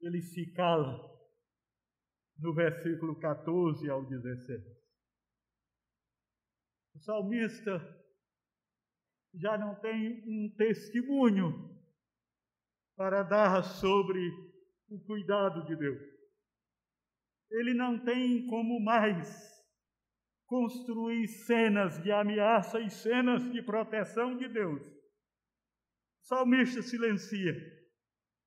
ele 0.03 0.21
se 0.21 0.53
cala 0.53 1.01
no 2.39 2.53
versículo 2.53 3.19
14 3.21 3.89
ao 3.89 4.05
16. 4.05 4.61
O 6.95 6.99
salmista 6.99 7.81
já 9.35 9.57
não 9.57 9.75
tem 9.81 10.23
um 10.27 10.55
testemunho 10.57 11.73
para 12.97 13.23
dar 13.23 13.63
sobre 13.63 14.21
o 14.91 14.99
cuidado 15.07 15.65
de 15.65 15.77
Deus. 15.77 16.03
Ele 17.51 17.73
não 17.73 18.05
tem 18.05 18.47
como 18.47 18.81
mais 18.81 19.51
construir 20.47 21.29
cenas 21.29 22.03
de 22.03 22.11
ameaça 22.11 22.81
e 22.81 22.91
cenas 22.91 23.51
de 23.51 23.63
proteção 23.63 24.37
de 24.37 24.49
Deus. 24.49 24.83
O 24.83 26.25
salmista 26.25 26.83
silencia. 26.83 27.82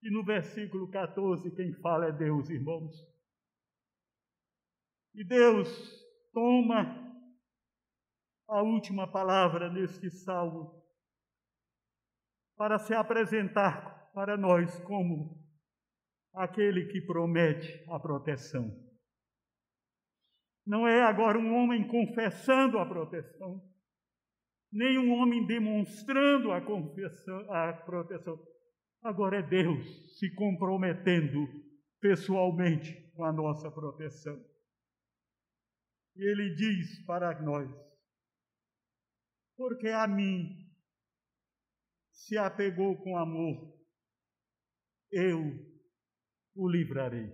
E 0.06 0.12
no 0.12 0.24
versículo 0.24 0.88
14, 0.92 1.50
quem 1.56 1.74
fala 1.82 2.10
é 2.10 2.12
Deus, 2.12 2.48
irmãos. 2.48 2.94
E 5.16 5.24
Deus 5.24 5.68
toma 6.32 7.04
a 8.48 8.62
última 8.62 9.12
palavra 9.12 9.68
neste 9.68 10.12
salmo 10.12 10.80
para 12.56 12.78
se 12.78 12.94
apresentar 12.94 14.12
para 14.14 14.38
nós 14.38 14.80
como 14.82 15.44
aquele 16.36 16.86
que 16.86 17.02
promete 17.02 17.84
a 17.90 18.00
proteção. 18.00 18.70
Não 20.68 20.88
é 20.88 21.02
agora 21.02 21.40
um 21.40 21.52
homem 21.56 21.88
confessando 21.88 22.78
a 22.78 22.86
proteção, 22.86 23.60
nem 24.72 25.00
um 25.00 25.14
homem 25.14 25.48
demonstrando 25.48 26.52
a, 26.52 26.58
a 26.58 27.74
proteção. 27.74 28.55
Agora 29.06 29.38
é 29.38 29.44
Deus 29.44 30.18
se 30.18 30.34
comprometendo 30.34 31.46
pessoalmente 32.02 33.08
com 33.12 33.24
a 33.24 33.32
nossa 33.32 33.70
proteção. 33.70 34.44
E 36.16 36.24
ele 36.24 36.56
diz 36.56 37.06
para 37.06 37.40
nós: 37.40 37.70
porque 39.56 39.90
a 39.90 40.08
mim 40.08 40.58
se 42.12 42.36
apegou 42.36 42.98
com 43.04 43.16
amor, 43.16 43.80
eu 45.12 45.40
o 46.56 46.68
livrarei. 46.68 47.30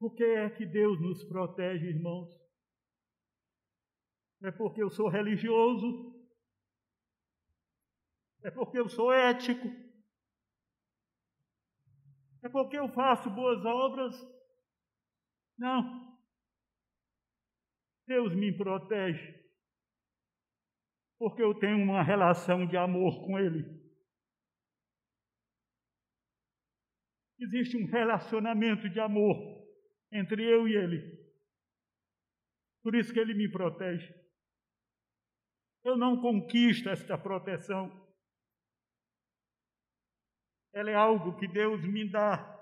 Por 0.00 0.12
que 0.16 0.24
é 0.24 0.50
que 0.50 0.66
Deus 0.66 1.00
nos 1.00 1.22
protege, 1.22 1.86
irmãos? 1.86 2.34
É 4.42 4.50
porque 4.50 4.82
eu 4.82 4.90
sou 4.90 5.08
religioso? 5.08 6.15
É 8.46 8.50
porque 8.52 8.78
eu 8.78 8.88
sou 8.88 9.12
ético? 9.12 9.66
É 12.44 12.48
porque 12.48 12.78
eu 12.78 12.88
faço 12.88 13.28
boas 13.28 13.64
obras? 13.64 14.14
Não. 15.58 16.16
Deus 18.06 18.36
me 18.36 18.56
protege 18.56 19.34
porque 21.18 21.42
eu 21.42 21.58
tenho 21.58 21.82
uma 21.82 22.04
relação 22.04 22.64
de 22.66 22.76
amor 22.76 23.26
com 23.26 23.36
Ele. 23.36 23.64
Existe 27.40 27.76
um 27.76 27.86
relacionamento 27.86 28.88
de 28.88 29.00
amor 29.00 29.36
entre 30.12 30.44
eu 30.44 30.68
e 30.68 30.76
Ele. 30.76 31.26
Por 32.84 32.94
isso 32.94 33.12
que 33.12 33.18
Ele 33.18 33.34
me 33.34 33.50
protege. 33.50 34.14
Eu 35.82 35.96
não 35.96 36.20
conquisto 36.20 36.88
esta 36.88 37.18
proteção. 37.18 38.05
Ela 40.76 40.90
é 40.90 40.94
algo 40.94 41.38
que 41.38 41.48
Deus 41.48 41.80
me 41.88 42.06
dá 42.06 42.54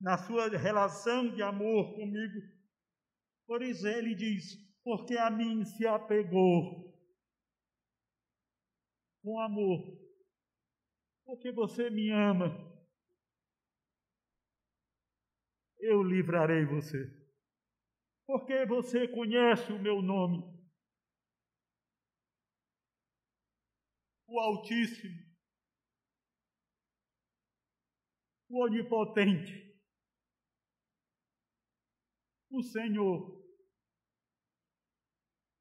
na 0.00 0.18
sua 0.18 0.48
relação 0.48 1.32
de 1.32 1.40
amor 1.44 1.94
comigo. 1.94 2.40
Por 3.46 3.62
isso 3.62 3.86
ele 3.86 4.16
diz: 4.16 4.58
porque 4.82 5.16
a 5.16 5.30
mim 5.30 5.64
se 5.64 5.86
apegou 5.86 6.92
com 9.22 9.38
amor, 9.38 9.96
porque 11.24 11.52
você 11.52 11.88
me 11.88 12.10
ama, 12.10 12.48
eu 15.78 16.02
livrarei 16.02 16.64
você, 16.64 16.98
porque 18.26 18.66
você 18.66 19.06
conhece 19.06 19.72
o 19.72 19.78
meu 19.78 20.02
nome. 20.02 20.42
O 24.26 24.40
Altíssimo, 24.40 25.21
o 28.52 28.64
Onipotente, 28.64 29.74
o 32.50 32.62
Senhor, 32.62 33.42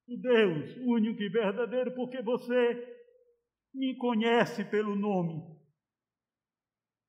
o 0.10 0.18
Deus 0.18 0.76
único 0.76 1.22
e 1.22 1.30
verdadeiro, 1.30 1.96
porque 1.96 2.22
você 2.22 3.00
me 3.74 3.96
conhece 3.98 4.70
pelo 4.70 4.94
nome, 4.94 5.42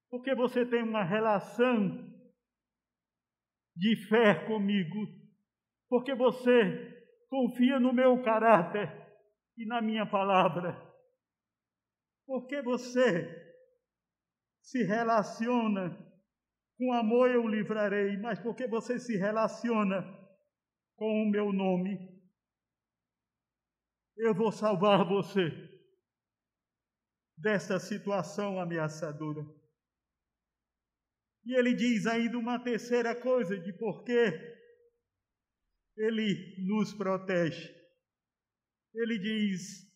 porque 0.09 0.37
você 0.37 0.65
tem 0.65 0.85
uma 0.85 1.03
relação 1.03 2.09
de 3.75 4.07
fé 4.07 4.47
comigo, 4.47 5.09
porque 5.89 6.15
você 6.15 7.03
confia 7.29 7.81
no 7.81 7.93
meu 7.93 8.23
caráter 8.23 8.89
e 9.59 9.67
na 9.67 9.83
minha 9.83 10.07
palavra, 10.07 10.81
porque 12.25 12.63
você 12.63 13.52
se 14.63 14.83
relaciona 14.85 15.91
com 16.79 16.93
amor 16.93 17.31
eu 17.31 17.47
livrarei, 17.47 18.17
mas 18.17 18.39
porque 18.39 18.67
você 18.67 18.99
se 18.99 19.17
relaciona 19.17 20.03
com 20.97 21.23
o 21.23 21.31
meu 21.31 21.53
nome, 21.53 21.97
eu 24.17 24.35
vou 24.35 24.51
salvar 24.51 25.07
você 25.07 25.51
desta 27.37 27.79
situação 27.79 28.61
ameaçadora. 28.61 29.43
E 31.45 31.55
ele 31.55 31.75
diz 31.75 32.07
ainda 32.07 32.39
uma 32.39 32.63
terceira 32.63 33.15
coisa 33.21 33.59
de 33.59 33.73
por 33.73 34.05
que 34.05 34.53
ele 35.97 36.57
nos 36.67 36.93
protege. 36.95 37.69
Ele 38.95 39.19
diz: 39.19 39.91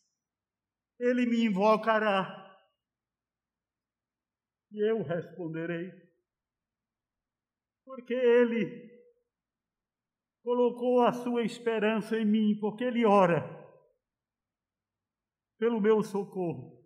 Ele 0.98 1.24
me 1.26 1.44
invocará 1.44 2.45
e 4.76 4.90
eu 4.90 5.02
responderei. 5.02 5.90
Porque 7.84 8.14
ele 8.14 8.94
colocou 10.44 11.02
a 11.02 11.12
sua 11.12 11.42
esperança 11.42 12.16
em 12.16 12.24
mim, 12.24 12.58
porque 12.60 12.84
ele 12.84 13.04
ora 13.04 13.42
pelo 15.58 15.80
meu 15.80 16.02
socorro 16.02 16.76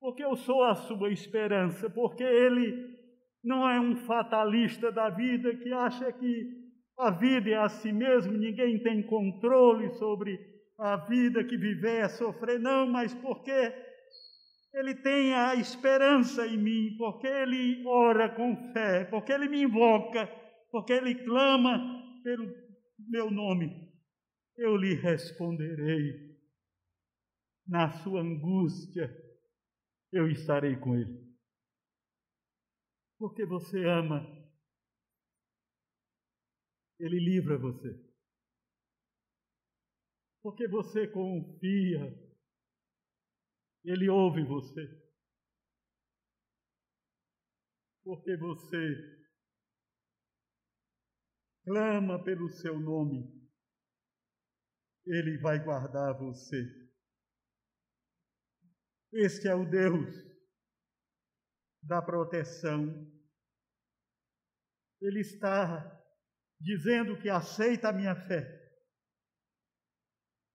porque 0.00 0.24
eu 0.24 0.34
sou 0.34 0.64
a 0.64 0.74
sua 0.74 1.12
esperança, 1.12 1.90
porque 1.90 2.24
ele 2.24 2.98
não 3.44 3.68
é 3.68 3.78
um 3.78 3.94
fatalista 3.94 4.90
da 4.90 5.10
vida 5.10 5.54
que 5.54 5.72
acha 5.72 6.10
que 6.10 6.58
a 6.98 7.10
vida 7.10 7.50
é 7.50 7.56
a 7.56 7.68
si 7.68 7.92
mesmo, 7.92 8.32
ninguém 8.32 8.82
tem 8.82 9.02
controle 9.02 9.90
sobre 9.90 10.38
a 10.78 10.96
vida 10.96 11.44
que 11.44 11.56
viver 11.56 12.04
é 12.04 12.08
sofrer, 12.08 12.58
não, 12.58 12.86
mas 12.86 13.14
porque 13.14 13.72
ele 14.72 14.94
tem 14.94 15.34
a 15.34 15.54
esperança 15.54 16.46
em 16.46 16.58
mim, 16.58 16.96
porque 16.96 17.26
ele 17.26 17.84
ora 17.86 18.28
com 18.28 18.72
fé, 18.72 19.04
porque 19.04 19.32
ele 19.32 19.48
me 19.48 19.62
invoca, 19.62 20.26
porque 20.70 20.92
ele 20.92 21.14
clama 21.24 21.78
pelo 22.22 22.52
meu 22.98 23.30
nome, 23.30 23.90
eu 24.56 24.76
lhe 24.76 24.94
responderei 24.94 26.30
na 27.66 27.90
sua 27.90 28.20
angústia 28.20 29.08
eu 30.12 30.28
estarei 30.28 30.76
com 30.76 30.96
ele. 30.96 31.30
Porque 33.18 33.44
você 33.44 33.84
ama, 33.84 34.26
ele 36.98 37.18
livra 37.20 37.56
você. 37.58 37.88
Porque 40.42 40.66
você 40.66 41.06
confia, 41.06 42.29
ele 43.84 44.08
ouve 44.08 44.42
você. 44.44 44.80
Porque 48.02 48.36
você 48.36 49.20
clama 51.64 52.22
pelo 52.22 52.48
seu 52.48 52.78
nome, 52.78 53.40
ele 55.06 55.38
vai 55.38 55.62
guardar 55.62 56.18
você. 56.18 56.56
Este 59.12 59.48
é 59.48 59.54
o 59.54 59.68
Deus 59.68 60.14
da 61.82 62.00
proteção. 62.00 63.10
Ele 65.00 65.20
está 65.20 65.98
dizendo 66.60 67.18
que 67.20 67.28
aceita 67.28 67.88
a 67.88 67.92
minha 67.92 68.14
fé, 68.14 68.44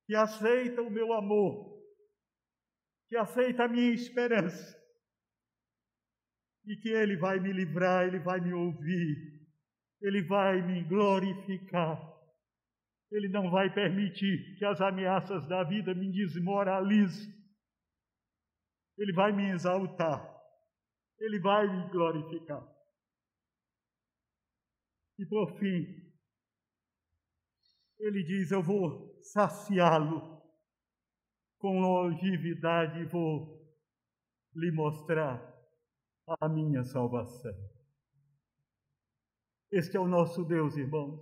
que 0.05 0.15
aceita 0.15 0.81
o 0.81 0.89
meu 0.89 1.13
amor, 1.13 1.74
que 3.07 3.15
aceita 3.15 3.65
a 3.65 3.67
minha 3.67 3.91
esperança 3.91 4.75
e 6.65 6.75
que 6.77 6.89
Ele 6.89 7.17
vai 7.17 7.39
me 7.39 7.51
livrar, 7.51 8.07
Ele 8.07 8.19
vai 8.19 8.39
me 8.39 8.53
ouvir, 8.53 9.47
Ele 10.01 10.21
vai 10.23 10.61
me 10.61 10.83
glorificar. 10.83 12.13
Ele 13.11 13.29
não 13.29 13.51
vai 13.51 13.71
permitir 13.73 14.57
que 14.57 14.65
as 14.65 14.81
ameaças 14.81 15.47
da 15.47 15.63
vida 15.63 15.93
me 15.93 16.11
desmoralizem 16.11 17.35
ele 18.97 19.11
vai 19.13 19.31
me 19.31 19.51
exaltar, 19.51 20.23
Ele 21.19 21.39
vai 21.39 21.67
me 21.67 21.89
glorificar. 21.89 22.65
E 25.19 25.25
por 25.25 25.57
fim, 25.59 25.85
Ele 27.99 28.23
diz: 28.23 28.51
Eu 28.51 28.63
vou 28.63 29.21
saciá-lo 29.21 30.34
com 31.57 31.79
longevidade 31.79 33.05
vou 33.05 33.55
lhe 34.55 34.71
mostrar 34.71 35.53
a 36.41 36.49
minha 36.49 36.83
salvação. 36.83 37.53
Este 39.71 39.97
é 39.97 39.99
o 39.99 40.07
nosso 40.07 40.43
Deus, 40.45 40.77
irmãos. 40.77 41.21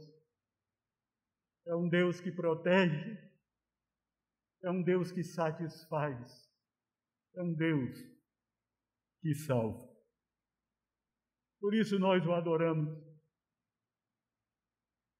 É 1.66 1.76
um 1.76 1.88
Deus 1.88 2.20
que 2.20 2.32
protege, 2.32 3.18
é 4.64 4.70
um 4.70 4.84
Deus 4.84 5.12
que 5.12 5.24
satisfaz, 5.24 6.52
é 7.36 7.42
um 7.42 7.54
Deus 7.54 7.98
que 9.22 9.34
salva. 9.34 9.90
Por 11.60 11.74
isso 11.74 11.98
nós 11.98 12.26
o 12.26 12.34
adoramos. 12.34 13.02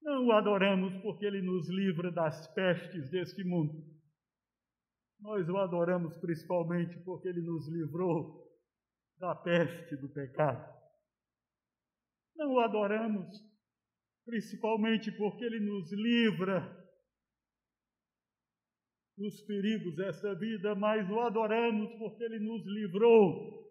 Não 0.02 0.28
o 0.28 0.32
adoramos 0.34 0.94
porque 1.02 1.26
ele 1.26 1.42
nos 1.42 1.70
livra 1.70 2.12
das 2.12 2.46
pestes 2.54 3.10
deste 3.10 3.44
mundo. 3.44 3.93
Nós 5.24 5.48
o 5.48 5.58
adoramos 5.58 6.18
principalmente 6.18 7.00
porque 7.06 7.30
ele 7.30 7.42
nos 7.42 7.66
livrou 7.70 8.44
da 9.18 9.34
peste 9.34 9.96
do 9.96 10.10
pecado. 10.10 10.70
Não 12.36 12.56
o 12.56 12.60
adoramos 12.60 13.30
principalmente 14.26 15.14
porque 15.14 15.46
ele 15.46 15.62
nos 15.62 15.94
livra 15.94 16.60
dos 19.18 19.42
perigos 19.44 19.96
desta 19.96 20.36
vida, 20.36 20.76
mas 20.76 21.10
o 21.10 21.18
adoramos 21.22 21.94
porque 21.98 22.22
ele 22.26 22.40
nos 22.40 22.66
livrou 22.66 23.64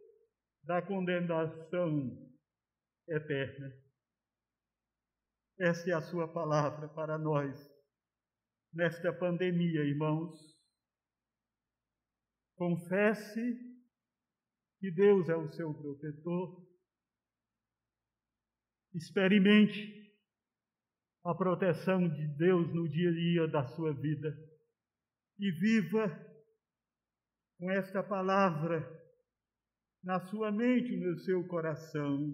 da 0.64 0.80
condenação 0.80 2.32
eterna. 3.07 3.72
Esta 5.59 5.90
é 5.90 5.92
a 5.92 6.00
sua 6.00 6.32
palavra 6.32 6.88
para 6.88 7.18
nós 7.18 7.61
nesta 8.72 9.12
pandemia, 9.12 9.84
irmãos. 9.84 10.51
Confesse 12.62 13.58
que 14.78 14.88
Deus 14.92 15.28
é 15.28 15.34
o 15.34 15.50
seu 15.50 15.74
protetor. 15.74 16.64
Experimente 18.94 20.14
a 21.24 21.34
proteção 21.34 22.08
de 22.08 22.24
Deus 22.36 22.72
no 22.72 22.88
dia 22.88 23.10
a 23.10 23.12
dia 23.12 23.48
da 23.48 23.66
sua 23.66 23.92
vida. 23.92 24.28
E 25.40 25.50
viva 25.50 26.06
com 27.58 27.68
esta 27.68 28.00
palavra 28.00 28.80
na 30.00 30.20
sua 30.26 30.52
mente 30.52 30.96
no 30.96 31.18
seu 31.18 31.44
coração, 31.48 32.32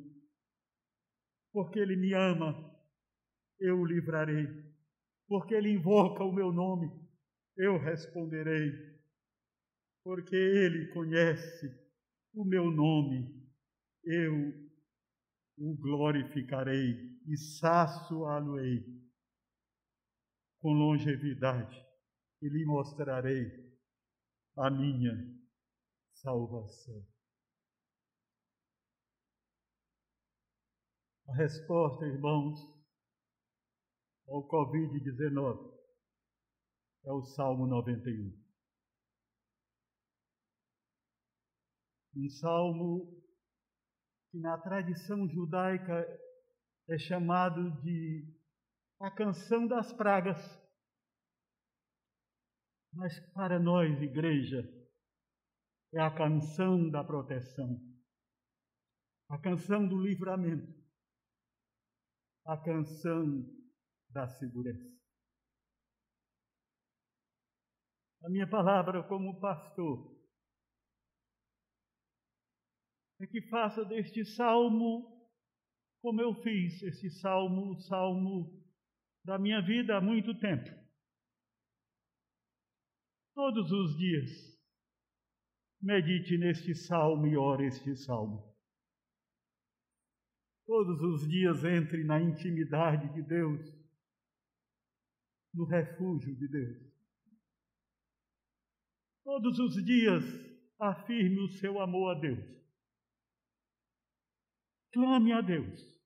porque 1.54 1.78
Ele 1.78 1.96
me 1.96 2.12
ama, 2.12 2.54
eu 3.58 3.80
o 3.80 3.86
livrarei, 3.86 4.46
porque 5.26 5.54
Ele 5.54 5.70
invoca 5.70 6.22
o 6.22 6.34
meu 6.34 6.52
nome, 6.52 6.86
eu 7.56 7.78
responderei, 7.78 8.97
porque 10.08 10.34
Ele 10.34 10.90
conhece 10.94 11.66
o 12.32 12.42
meu 12.42 12.70
nome, 12.70 13.46
eu 14.02 14.32
o 15.58 15.76
glorificarei 15.76 17.20
e 17.26 17.36
saçoá-lo-ei 17.36 18.86
com 20.62 20.72
longevidade 20.72 21.76
e 22.40 22.48
lhe 22.48 22.64
mostrarei 22.64 23.52
a 24.56 24.70
minha 24.70 25.12
salvação. 26.14 27.06
A 31.28 31.34
resposta, 31.34 32.06
irmãos, 32.06 32.58
ao 34.26 34.48
Covid-19 34.48 35.70
é 37.04 37.12
o 37.12 37.22
Salmo 37.24 37.66
91. 37.66 38.47
Um 42.18 42.28
salmo 42.30 43.16
que 44.32 44.40
na 44.40 44.58
tradição 44.58 45.28
judaica 45.28 46.04
é 46.88 46.98
chamado 46.98 47.70
de 47.80 48.36
a 49.00 49.08
canção 49.08 49.68
das 49.68 49.92
pragas. 49.92 50.36
Mas 52.92 53.16
para 53.32 53.60
nós, 53.60 54.02
igreja, 54.02 54.68
é 55.94 56.00
a 56.00 56.12
canção 56.12 56.90
da 56.90 57.04
proteção, 57.04 57.80
a 59.30 59.38
canção 59.38 59.86
do 59.86 60.00
livramento, 60.00 60.74
a 62.44 62.56
canção 62.56 63.48
da 64.10 64.26
segurança. 64.26 64.98
A 68.24 68.28
minha 68.28 68.50
palavra 68.50 69.04
como 69.04 69.38
pastor 69.40 70.17
é 73.20 73.26
que 73.26 73.42
faça 73.42 73.84
deste 73.84 74.24
salmo, 74.24 75.18
como 76.00 76.20
eu 76.20 76.34
fiz 76.42 76.82
esse 76.82 77.10
salmo, 77.10 77.72
o 77.72 77.80
salmo 77.80 78.64
da 79.24 79.38
minha 79.38 79.60
vida 79.60 79.96
há 79.96 80.00
muito 80.00 80.38
tempo. 80.38 80.70
Todos 83.34 83.70
os 83.70 83.96
dias, 83.96 84.58
medite 85.80 86.36
neste 86.38 86.74
salmo 86.74 87.26
e 87.26 87.36
ore 87.36 87.66
este 87.66 87.96
salmo. 87.96 88.56
Todos 90.66 91.00
os 91.02 91.28
dias 91.28 91.64
entre 91.64 92.04
na 92.04 92.20
intimidade 92.20 93.12
de 93.14 93.22
Deus, 93.22 93.60
no 95.54 95.64
refúgio 95.64 96.36
de 96.36 96.46
Deus. 96.46 96.88
Todos 99.24 99.58
os 99.58 99.84
dias 99.84 100.24
afirme 100.78 101.40
o 101.40 101.48
seu 101.48 101.80
amor 101.80 102.16
a 102.16 102.20
Deus. 102.20 102.58
Clame 104.92 105.32
a 105.32 105.40
Deus. 105.40 105.98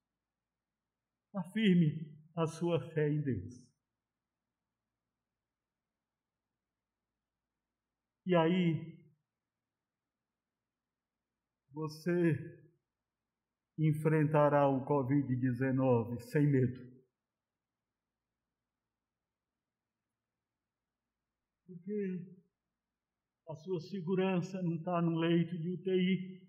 Afirme 1.35 2.12
a 2.37 2.47
sua 2.47 2.80
fé 2.93 3.09
em 3.09 3.22
Deus. 3.22 3.72
E 8.24 8.37
aí, 8.37 8.99
você 11.72 12.62
enfrentará 13.78 14.68
o 14.68 14.85
Covid-19 14.85 16.20
sem 16.20 16.47
medo. 16.47 16.93
Porque 21.66 22.43
a 23.49 23.57
sua 23.57 23.80
segurança 23.80 24.62
não 24.62 24.76
está 24.76 25.01
no 25.03 25.18
leito 25.18 25.59
de 25.59 25.70
UTI, 25.70 26.41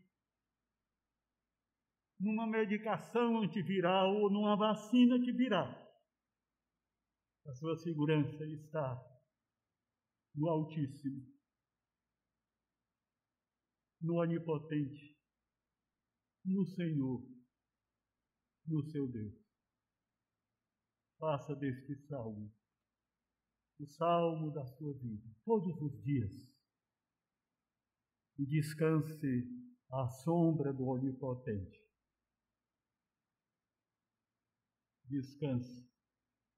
numa 2.24 2.48
medicação 2.48 3.42
antiviral 3.42 4.16
ou 4.16 4.32
numa 4.32 4.56
vacina 4.56 5.20
virá. 5.20 5.68
A 7.46 7.54
sua 7.54 7.76
segurança 7.76 8.46
está 8.46 8.98
no 10.34 10.48
Altíssimo, 10.48 11.22
no 14.02 14.16
Onipotente, 14.16 15.18
no 16.46 16.66
Senhor, 16.66 17.22
no 18.66 18.82
seu 18.84 19.06
Deus. 19.12 19.36
Faça 21.20 21.54
deste 21.56 21.96
salmo 22.08 22.52
o 23.80 23.86
salmo 23.86 24.52
da 24.52 24.66
sua 24.66 24.94
vida, 24.94 25.28
todos 25.44 25.76
os 25.82 26.02
dias, 26.04 26.32
e 28.38 28.46
descanse 28.46 29.44
à 29.92 30.08
sombra 30.08 30.72
do 30.72 30.86
Onipotente 30.86 31.83
descanse 35.14 35.88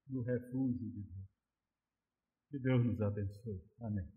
no 0.08 0.22
refúgio 0.22 0.90
de 0.90 1.02
Deus. 1.02 1.28
Que 2.48 2.58
Deus 2.58 2.84
nos 2.84 3.00
abençoe. 3.00 3.62
Amém. 3.80 4.15